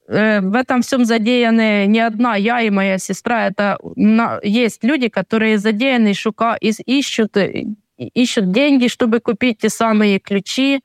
э, 0.07 0.41
в 0.41 0.55
этом 0.55 0.81
всем 0.81 1.05
задеяны 1.05 1.85
не 1.87 1.99
одна 1.99 2.35
я 2.35 2.61
и 2.61 2.69
моя 2.69 2.97
сестра. 2.97 3.47
Это 3.47 3.77
на, 3.95 4.39
есть 4.43 4.83
люди, 4.83 5.07
которые 5.07 5.57
задеяны, 5.57 6.13
шука, 6.13 6.57
ищут, 6.59 7.37
э, 7.37 7.65
ищут 8.13 8.51
деньги, 8.51 8.87
чтобы 8.87 9.19
купить 9.19 9.59
те 9.59 9.69
самые 9.69 10.19
ключи, 10.19 10.81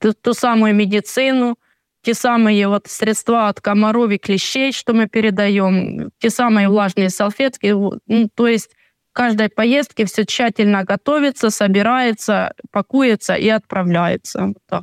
ту, 0.00 0.12
ту 0.12 0.34
самую 0.34 0.74
медицину, 0.74 1.58
те 2.02 2.14
самые 2.14 2.68
вот 2.68 2.86
средства 2.86 3.48
от 3.48 3.60
комаров 3.60 4.10
и 4.10 4.18
клещей, 4.18 4.72
что 4.72 4.94
мы 4.94 5.08
передаем, 5.08 6.10
те 6.18 6.30
самые 6.30 6.68
влажные 6.68 7.10
салфетки. 7.10 7.66
Ну, 8.06 8.28
то 8.34 8.46
есть 8.46 8.70
каждой 9.12 9.48
поездке 9.48 10.04
все 10.04 10.24
тщательно 10.24 10.84
готовится, 10.84 11.50
собирается, 11.50 12.54
пакуется 12.70 13.34
и 13.34 13.48
отправляется. 13.48 14.46
Вот 14.46 14.58
так. 14.68 14.82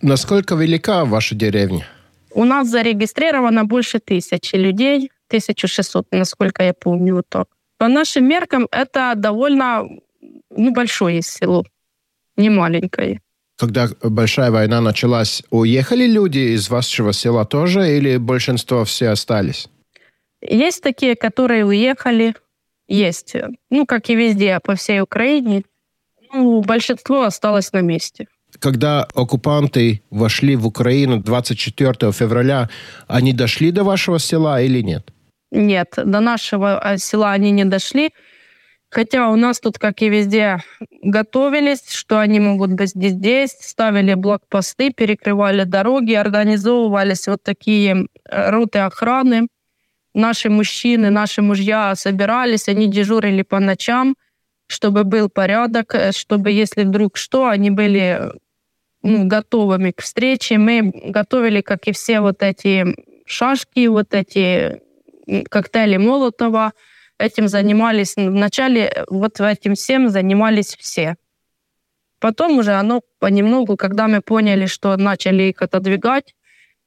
Насколько 0.00 0.54
велика 0.54 1.04
ваша 1.04 1.34
деревня? 1.34 1.86
У 2.34 2.44
нас 2.44 2.68
зарегистрировано 2.68 3.64
больше 3.64 3.98
тысячи 3.98 4.56
людей, 4.56 5.10
1600, 5.28 6.06
насколько 6.12 6.62
я 6.62 6.72
помню, 6.72 7.16
вот 7.16 7.26
так. 7.28 7.46
По 7.78 7.88
нашим 7.88 8.24
меркам 8.26 8.68
это 8.70 9.14
довольно 9.16 9.88
ну, 10.56 10.72
большое 10.72 11.22
село, 11.22 11.64
не 12.36 12.50
маленькое. 12.50 13.20
Когда 13.58 13.88
большая 14.02 14.50
война 14.50 14.80
началась, 14.80 15.42
уехали 15.50 16.06
люди 16.06 16.54
из 16.54 16.68
вашего 16.68 17.12
села 17.12 17.44
тоже 17.44 17.96
или 17.96 18.16
большинство 18.16 18.84
все 18.84 19.10
остались? 19.10 19.68
Есть 20.40 20.82
такие, 20.82 21.14
которые 21.14 21.64
уехали, 21.64 22.34
есть. 22.88 23.36
Ну, 23.70 23.86
как 23.86 24.10
и 24.10 24.16
везде, 24.16 24.58
по 24.60 24.74
всей 24.74 25.00
Украине. 25.00 25.62
Ну, 26.32 26.62
большинство 26.62 27.22
осталось 27.22 27.72
на 27.72 27.80
месте. 27.80 28.26
Когда 28.58 29.04
оккупанты 29.14 30.02
вошли 30.10 30.56
в 30.56 30.66
Украину 30.66 31.18
24 31.18 32.12
февраля, 32.12 32.68
они 33.06 33.32
дошли 33.32 33.70
до 33.70 33.84
вашего 33.84 34.18
села 34.18 34.60
или 34.60 34.82
нет? 34.82 35.08
Нет, 35.50 35.94
до 35.96 36.20
нашего 36.20 36.78
а, 36.78 36.98
села 36.98 37.32
они 37.32 37.50
не 37.50 37.64
дошли. 37.64 38.10
Хотя 38.92 39.30
у 39.30 39.36
нас 39.36 39.58
тут, 39.58 39.78
как 39.78 40.02
и 40.02 40.10
везде, 40.10 40.58
готовились, 41.02 41.88
что 41.88 42.18
они 42.18 42.40
могут 42.40 42.72
быть 42.72 42.90
здесь, 42.94 43.56
ставили 43.58 44.12
блокпосты, 44.12 44.92
перекрывали 44.92 45.64
дороги, 45.64 46.12
организовывались 46.12 47.26
вот 47.26 47.42
такие 47.42 48.06
э, 48.28 48.50
роты 48.50 48.80
охраны 48.80 49.48
наши 50.12 50.50
мужчины, 50.50 51.08
наши 51.08 51.40
мужья 51.40 51.94
собирались, 51.94 52.68
они 52.68 52.86
дежурили 52.86 53.40
по 53.40 53.60
ночам, 53.60 54.14
чтобы 54.66 55.04
был 55.04 55.30
порядок, 55.30 55.94
э, 55.94 56.12
чтобы, 56.12 56.50
если 56.50 56.84
вдруг 56.84 57.16
что, 57.16 57.46
они 57.46 57.70
были 57.70 58.20
ну, 59.02 59.26
готовыми 59.26 59.92
к 59.92 60.02
встрече. 60.02 60.58
Мы 60.58 60.92
готовили, 60.92 61.62
как 61.62 61.88
и 61.88 61.92
все 61.92 62.20
вот 62.20 62.42
эти 62.42 62.94
шашки, 63.24 63.86
вот 63.86 64.12
эти 64.12 64.82
коктейли 65.48 65.96
Молотова. 65.96 66.74
Этим 67.22 67.48
занимались 67.48 68.14
вначале, 68.16 69.04
вот 69.08 69.40
этим 69.40 69.74
всем 69.74 70.08
занимались 70.08 70.76
все. 70.78 71.16
Потом 72.18 72.58
уже 72.58 72.72
оно 72.72 73.00
понемногу, 73.18 73.76
когда 73.76 74.08
мы 74.08 74.20
поняли, 74.20 74.66
что 74.66 74.96
начали 74.96 75.44
их 75.44 75.62
отодвигать, 75.62 76.34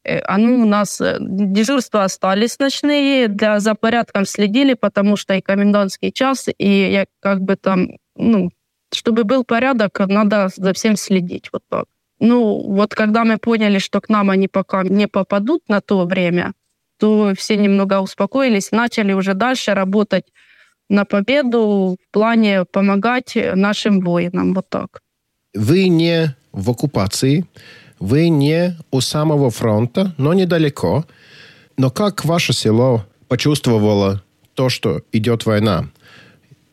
Э, 0.06 0.19
они 0.19 0.48
у 0.48 0.65
нас, 0.65 1.02
э, 1.02 1.17
дежурства 1.19 2.04
остались 2.04 2.60
ночные, 2.60 3.28
для, 3.28 3.60
за 3.60 3.76
порядком 3.76 4.26
следили, 4.26 4.76
потому 4.76 5.17
что 5.17 5.34
и 5.34 5.41
комендантский 5.41 6.12
час, 6.12 6.48
и 6.58 6.91
я 6.91 7.06
как 7.19 7.41
бы 7.41 7.56
там, 7.56 7.88
ну, 8.15 8.52
чтобы 8.93 9.24
был 9.24 9.43
порядок, 9.43 10.00
надо 10.08 10.50
за 10.56 10.74
всем 10.74 10.95
следить 10.95 11.50
вот 11.52 11.63
так. 11.69 11.86
Ну, 12.19 12.62
вот 12.74 12.93
когда 12.93 13.24
мы 13.26 13.38
поняли, 13.38 13.80
что 13.80 14.00
к 14.00 14.10
нам 14.10 14.30
они 14.30 14.48
пока 14.48 14.84
не 14.84 15.08
попадут 15.08 15.67
на 15.69 15.82
то 15.82 16.06
время, 16.06 16.54
то 16.97 17.34
все 17.38 17.58
немного 17.58 17.99
успокоились, 18.01 18.71
начали 18.71 19.13
уже 19.13 19.34
дальше 19.34 19.73
работать 19.73 20.25
на 20.89 21.05
победу 21.05 21.97
в 21.99 22.12
плане 22.12 22.65
помогать 22.65 23.38
нашим 23.55 24.01
воинам, 24.01 24.53
вот 24.53 24.69
так. 24.69 25.01
Вы 25.53 25.88
не 25.88 26.36
в 26.51 26.69
оккупации, 26.69 27.45
вы 27.99 28.29
не 28.29 28.77
у 28.91 29.01
самого 29.01 29.49
фронта, 29.49 30.13
но 30.17 30.34
недалеко. 30.34 31.05
Но 31.77 31.89
как 31.89 32.25
ваше 32.25 32.53
село 32.53 33.05
почувствовало 33.27 34.21
то, 34.53 34.69
что 34.69 35.01
идет 35.12 35.45
война? 35.45 35.89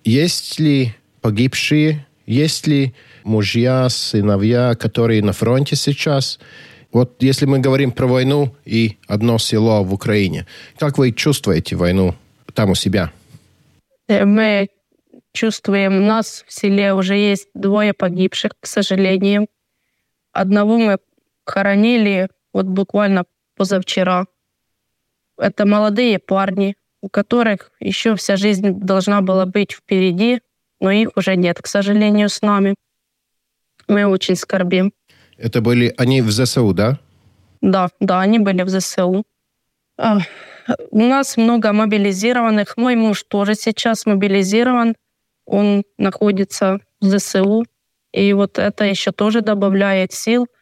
Есть 0.04 0.58
ли 0.60 0.94
погибшие? 1.20 2.06
Есть 2.26 2.66
ли 2.66 2.94
мужья, 3.24 3.88
сыновья, 3.88 4.74
которые 4.74 5.22
на 5.22 5.32
фронте 5.32 5.76
сейчас? 5.76 6.38
Вот 6.92 7.22
если 7.22 7.46
мы 7.46 7.58
говорим 7.58 7.90
про 7.90 8.06
войну 8.06 8.54
и 8.66 8.98
одно 9.08 9.38
село 9.38 9.82
в 9.82 9.94
Украине, 9.94 10.46
как 10.78 10.98
вы 10.98 11.12
чувствуете 11.12 11.74
войну 11.74 12.14
там 12.52 12.70
у 12.70 12.74
себя? 12.74 13.10
Э, 14.08 14.26
мы 14.26 14.68
чувствуем, 15.32 15.96
у 15.96 16.06
нас 16.06 16.44
в 16.46 16.52
селе 16.52 16.92
уже 16.92 17.16
есть 17.16 17.48
двое 17.54 17.94
погибших, 17.94 18.52
к 18.60 18.66
сожалению. 18.66 19.46
Одного 20.32 20.78
мы 20.78 20.98
хоронили 21.46 22.28
вот 22.52 22.66
буквально 22.66 23.24
позавчера. 23.56 24.26
Это 25.38 25.66
молодые 25.66 26.18
парни, 26.18 26.76
у 27.00 27.08
которых 27.08 27.72
еще 27.80 28.16
вся 28.16 28.36
жизнь 28.36 28.80
должна 28.80 29.22
была 29.22 29.46
быть 29.46 29.72
впереди, 29.72 30.40
но 30.78 30.90
их 30.90 31.10
уже 31.16 31.36
нет, 31.36 31.60
к 31.62 31.66
сожалению, 31.66 32.28
с 32.28 32.42
нами. 32.42 32.74
Мы 33.88 34.06
очень 34.06 34.36
скорбим. 34.36 34.92
Это 35.42 35.60
были 35.60 35.94
они 35.96 36.22
в 36.22 36.30
ЗСУ, 36.30 36.72
да? 36.72 36.98
Да, 37.60 37.88
да, 38.00 38.20
они 38.20 38.38
были 38.38 38.62
в 38.62 38.68
ЗСУ. 38.68 39.24
А, 39.98 40.18
у 40.90 41.00
нас 41.00 41.36
много 41.36 41.72
мобилизированных. 41.72 42.76
Мой 42.76 42.96
муж 42.96 43.24
тоже 43.24 43.54
сейчас 43.54 44.06
мобилизирован. 44.06 44.94
Он 45.44 45.82
находится 45.98 46.78
в 47.00 47.18
ЗСУ. 47.18 47.64
И 48.12 48.32
вот 48.32 48.58
это 48.58 48.84
еще 48.84 49.12
тоже 49.12 49.40
добавляет 49.40 50.12
сил– 50.12 50.46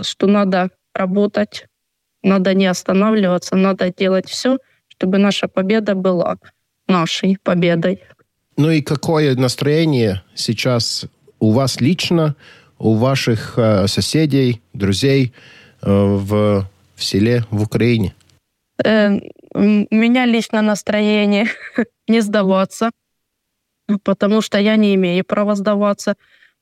что 0.00 0.26
надо 0.26 0.70
работать, 0.94 1.66
надо 2.22 2.54
не 2.54 2.66
останавливаться, 2.66 3.56
надо 3.56 3.92
делать 3.92 4.28
все, 4.28 4.58
чтобы 4.88 5.18
наша 5.18 5.48
победа 5.48 5.94
была 5.94 6.36
нашей 6.86 7.38
победой. 7.42 8.02
Ну 8.56 8.70
и 8.70 8.82
какое 8.82 9.34
настроение 9.34 10.22
сейчас 10.34 11.06
у 11.38 11.52
вас 11.52 11.80
лично, 11.80 12.36
у 12.82 12.94
ваших 12.94 13.54
э, 13.58 13.86
соседей, 13.86 14.60
друзей 14.72 15.32
э, 15.82 15.90
в, 15.90 16.66
в 16.94 17.04
селе, 17.04 17.44
в 17.50 17.62
Украине? 17.62 18.14
Э, 18.84 19.18
у 19.54 19.60
меня 19.94 20.26
лично 20.26 20.62
настроение 20.62 21.46
не 22.08 22.20
сдаваться, 22.20 22.90
потому 24.02 24.42
что 24.42 24.58
я 24.58 24.76
не 24.76 24.94
имею 24.94 25.24
права 25.24 25.54
сдаваться. 25.54 26.14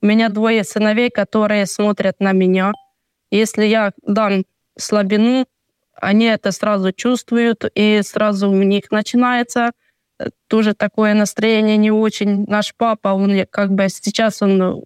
У 0.02 0.06
меня 0.06 0.28
двое 0.28 0.64
сыновей, 0.64 1.10
которые 1.10 1.66
смотрят 1.66 2.20
на 2.20 2.32
меня– 2.32 2.72
если 3.30 3.64
я 3.64 3.92
дам 4.02 4.44
слабину, 4.76 5.46
они 5.94 6.26
это 6.26 6.52
сразу 6.52 6.92
чувствуют, 6.92 7.64
и 7.74 8.00
сразу 8.02 8.50
у 8.50 8.62
них 8.62 8.90
начинается 8.90 9.70
э, 10.18 10.30
тоже 10.48 10.74
такое 10.74 11.14
настроение 11.14 11.76
не 11.76 11.90
очень. 11.90 12.44
Наш 12.46 12.74
папа, 12.74 13.08
он 13.08 13.46
как 13.50 13.72
бы 13.72 13.88
сейчас 13.88 14.42
он 14.42 14.82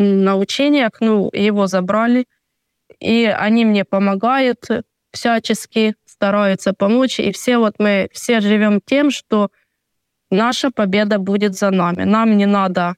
на 0.00 0.36
учениях, 0.36 0.92
ну, 1.00 1.30
его 1.32 1.66
забрали, 1.66 2.26
и 3.00 3.24
они 3.24 3.64
мне 3.64 3.84
помогают 3.84 4.66
всячески, 5.12 5.94
стараются 6.06 6.72
помочь, 6.72 7.20
и 7.20 7.32
все 7.32 7.58
вот 7.58 7.74
мы 7.78 8.08
все 8.12 8.40
живем 8.40 8.80
тем, 8.84 9.10
что 9.10 9.50
наша 10.30 10.70
победа 10.70 11.18
будет 11.18 11.54
за 11.54 11.70
нами. 11.70 12.04
Нам 12.04 12.36
не 12.36 12.46
надо 12.46 12.96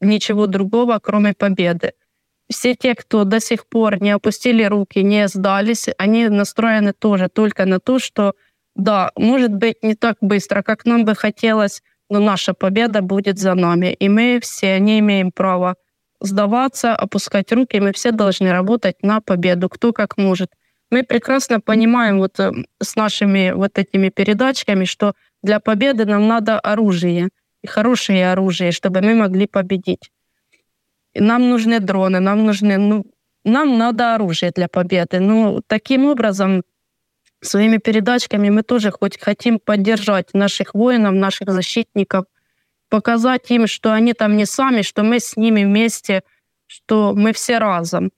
ничего 0.00 0.46
другого, 0.46 0.98
кроме 1.02 1.34
победы 1.34 1.92
все 2.52 2.74
те, 2.74 2.94
кто 2.94 3.24
до 3.24 3.40
сих 3.40 3.66
пор 3.66 4.00
не 4.00 4.10
опустили 4.10 4.62
руки, 4.64 5.02
не 5.02 5.26
сдались, 5.28 5.88
они 5.98 6.28
настроены 6.28 6.92
тоже 6.92 7.28
только 7.28 7.66
на 7.66 7.80
то, 7.80 7.98
что 7.98 8.34
да, 8.76 9.10
может 9.16 9.52
быть 9.52 9.82
не 9.82 9.94
так 9.94 10.16
быстро, 10.20 10.62
как 10.62 10.84
нам 10.84 11.04
бы 11.04 11.14
хотелось, 11.14 11.82
но 12.08 12.20
наша 12.20 12.54
победа 12.54 13.02
будет 13.02 13.38
за 13.38 13.54
нами. 13.54 13.92
И 13.92 14.08
мы 14.08 14.38
все 14.42 14.78
не 14.78 14.98
имеем 15.00 15.32
права 15.32 15.76
сдаваться, 16.22 16.94
опускать 16.94 17.52
руки, 17.52 17.80
мы 17.80 17.92
все 17.92 18.12
должны 18.12 18.50
работать 18.52 19.02
на 19.02 19.20
победу, 19.20 19.68
кто 19.68 19.92
как 19.92 20.16
может. 20.16 20.50
Мы 20.90 21.02
прекрасно 21.02 21.60
понимаем 21.60 22.18
вот 22.18 22.38
э, 22.40 22.52
с 22.82 22.96
нашими 22.96 23.52
вот 23.52 23.78
этими 23.78 24.10
передачками, 24.10 24.84
что 24.84 25.14
для 25.42 25.58
победы 25.60 26.04
нам 26.04 26.28
надо 26.28 26.60
оружие, 26.60 27.28
и 27.62 27.66
хорошее 27.66 28.32
оружие, 28.32 28.72
чтобы 28.72 29.00
мы 29.00 29.14
могли 29.14 29.46
победить. 29.46 30.10
И 31.14 31.20
нам 31.20 31.48
нужны 31.48 31.80
дроны, 31.80 32.20
нам 32.20 32.44
нужны, 32.44 32.78
ну, 32.78 33.04
нам 33.44 33.78
надо 33.78 34.14
оружие 34.14 34.52
для 34.54 34.68
победы. 34.68 35.20
Ну, 35.20 35.62
таким 35.66 36.06
образом, 36.06 36.62
своими 37.40 37.78
передачками 37.78 38.50
мы 38.50 38.62
тоже 38.62 38.90
хоть 38.90 39.20
хотим 39.20 39.58
поддержать 39.58 40.34
наших 40.34 40.74
воинов, 40.74 41.14
наших 41.14 41.50
защитников, 41.50 42.24
показать 42.92 43.50
им, 43.50 43.66
что 43.66 43.94
они 43.94 44.12
там 44.12 44.36
не 44.36 44.44
сами, 44.44 44.82
что 44.82 45.02
мы 45.02 45.18
с 45.18 45.38
ними 45.38 45.64
вместе, 45.64 46.22
что 46.66 47.14
мы 47.16 47.32
все 47.32 47.56
разом. 47.56 48.10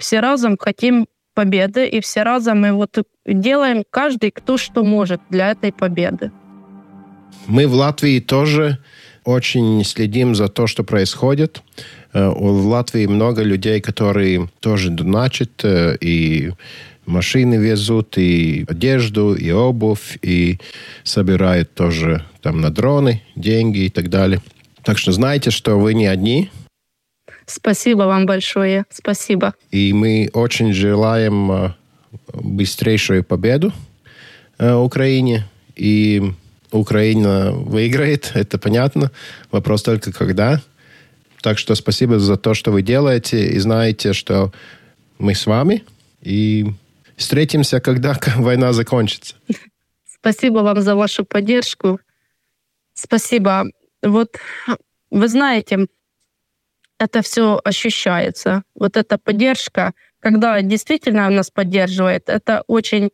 Все 0.00 0.18
разом 0.18 0.56
хотим 0.58 1.06
победы, 1.32 1.86
и 1.86 2.00
все 2.00 2.24
разом 2.24 2.60
мы 2.62 2.72
вот 2.72 2.98
делаем 3.24 3.84
каждый, 3.88 4.32
кто 4.32 4.56
что 4.56 4.82
может 4.82 5.20
для 5.30 5.52
этой 5.52 5.70
победы. 5.70 6.32
Мы 7.46 7.68
в 7.68 7.74
Латвии 7.74 8.18
тоже 8.18 8.78
очень 9.24 9.84
следим 9.84 10.34
за 10.34 10.48
то, 10.48 10.66
что 10.66 10.82
происходит. 10.82 11.62
Э, 12.12 12.30
в 12.30 12.66
Латвии 12.66 13.06
много 13.06 13.44
людей, 13.44 13.80
которые 13.80 14.48
тоже 14.58 14.90
доначат 14.90 15.64
э, 15.64 15.96
и 16.00 16.50
машины 17.08 17.54
везут, 17.54 18.18
и 18.18 18.64
одежду, 18.68 19.34
и 19.34 19.50
обувь, 19.50 20.18
и 20.22 20.58
собирают 21.04 21.74
тоже 21.74 22.24
там 22.42 22.60
на 22.60 22.70
дроны 22.70 23.22
деньги 23.34 23.80
и 23.80 23.90
так 23.90 24.10
далее. 24.10 24.40
Так 24.82 24.98
что 24.98 25.12
знайте, 25.12 25.50
что 25.50 25.78
вы 25.78 25.94
не 25.94 26.06
одни. 26.06 26.50
Спасибо 27.46 28.02
вам 28.02 28.26
большое. 28.26 28.84
Спасибо. 28.90 29.54
И 29.70 29.92
мы 29.92 30.30
очень 30.32 30.72
желаем 30.72 31.50
э, 31.50 31.72
быстрейшую 32.32 33.24
победу 33.24 33.72
Украине. 34.58 35.46
И 35.76 36.32
Украина 36.70 37.52
выиграет, 37.52 38.32
это 38.34 38.58
понятно. 38.58 39.10
Вопрос 39.50 39.82
только 39.82 40.12
когда. 40.12 40.60
Так 41.40 41.58
что 41.58 41.74
спасибо 41.74 42.18
за 42.18 42.36
то, 42.36 42.54
что 42.54 42.72
вы 42.72 42.82
делаете. 42.82 43.48
И 43.48 43.58
знаете, 43.58 44.12
что 44.12 44.52
мы 45.18 45.34
с 45.34 45.46
вами. 45.46 45.84
И 46.22 46.66
встретимся, 47.18 47.80
когда 47.80 48.14
война 48.36 48.72
закончится. 48.72 49.36
Спасибо 50.06 50.60
вам 50.60 50.80
за 50.80 50.96
вашу 50.96 51.24
поддержку. 51.24 52.00
Спасибо. 52.94 53.66
Вот 54.02 54.36
вы 55.10 55.28
знаете, 55.28 55.86
это 56.98 57.22
все 57.22 57.60
ощущается. 57.64 58.62
Вот 58.74 58.96
эта 58.96 59.18
поддержка, 59.18 59.92
когда 60.20 60.60
действительно 60.62 61.28
нас 61.30 61.50
поддерживает, 61.50 62.28
это 62.28 62.64
очень 62.66 63.10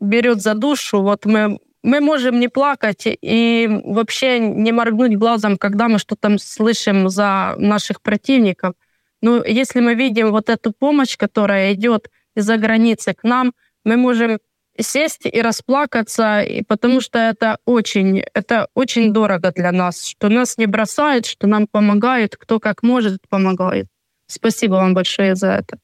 берет 0.00 0.42
за 0.42 0.54
душу. 0.54 1.02
Вот 1.02 1.24
мы 1.24 1.58
мы 1.82 2.00
можем 2.00 2.40
не 2.40 2.48
плакать 2.48 3.04
и 3.06 3.68
вообще 3.84 4.40
не 4.40 4.72
моргнуть 4.72 5.16
глазом, 5.16 5.56
когда 5.56 5.88
мы 5.88 5.98
что-то 5.98 6.36
слышим 6.38 7.08
за 7.08 7.54
наших 7.56 8.02
противников. 8.02 8.74
Но 9.22 9.44
если 9.44 9.80
мы 9.80 9.94
видим 9.94 10.30
вот 10.32 10.48
эту 10.50 10.72
помощь, 10.72 11.16
которая 11.16 11.72
идет 11.72 12.10
из-за 12.38 12.56
границы 12.56 13.14
к 13.14 13.24
нам, 13.24 13.52
мы 13.84 13.96
можем 13.96 14.38
сесть 14.80 15.26
и 15.26 15.42
расплакаться, 15.42 16.40
и 16.40 16.62
потому 16.62 17.00
что 17.00 17.18
это 17.18 17.58
очень, 17.64 18.22
это 18.34 18.68
очень 18.74 19.12
дорого 19.12 19.52
для 19.52 19.72
нас, 19.72 20.04
что 20.04 20.28
нас 20.28 20.56
не 20.56 20.66
бросают, 20.66 21.26
что 21.26 21.46
нам 21.46 21.66
помогают, 21.66 22.36
кто 22.36 22.60
как 22.60 22.82
может 22.82 23.28
помогает. 23.28 23.86
Спасибо 24.26 24.74
вам 24.74 24.94
большое 24.94 25.34
за 25.34 25.48
это. 25.48 25.78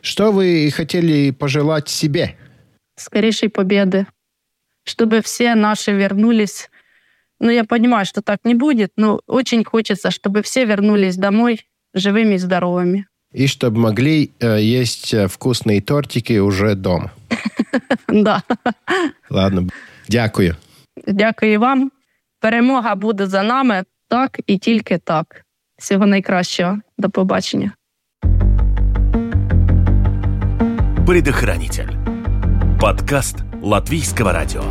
Что 0.00 0.32
вы 0.32 0.70
хотели 0.74 1.30
пожелать 1.30 1.88
себе? 1.88 2.36
Скорейшей 2.96 3.48
победы 3.48 4.06
чтобы 4.86 5.20
все 5.20 5.54
наши 5.54 5.92
вернулись. 5.92 6.70
Ну, 7.38 7.50
я 7.50 7.64
понимаю, 7.64 8.06
что 8.06 8.22
так 8.22 8.44
не 8.44 8.54
будет, 8.54 8.92
но 8.96 9.20
очень 9.26 9.64
хочется, 9.64 10.10
чтобы 10.10 10.42
все 10.42 10.64
вернулись 10.64 11.16
домой 11.16 11.66
живыми 11.92 12.34
и 12.34 12.38
здоровыми. 12.38 13.08
И 13.36 13.48
чтобы 13.48 13.78
могли 13.78 14.30
э, 14.40 14.62
есть 14.62 15.12
э, 15.12 15.28
вкусные 15.28 15.82
тортики 15.82 16.38
уже 16.38 16.74
дома. 16.74 17.10
Да. 18.08 18.42
Ладно, 19.30 19.68
дякую. 20.08 20.56
Дякую 21.06 21.60
вам. 21.60 21.90
Перемога 22.40 22.94
буде 22.94 23.26
за 23.26 23.42
нами 23.42 23.84
так 24.08 24.40
і 24.46 24.58
тільки 24.58 24.98
так. 24.98 25.42
Всього 25.78 26.06
найкращого. 26.06 26.78
До 26.98 27.10
побачення. 27.10 27.72
Предохранитель. 31.06 31.88
Подкаст 32.80 33.36
Латвийского 33.62 34.32
радио. 34.32 34.64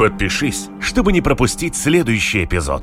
Подпишись, 0.00 0.70
чтобы 0.80 1.12
не 1.12 1.20
пропустить 1.20 1.76
следующий 1.76 2.44
эпизод. 2.44 2.82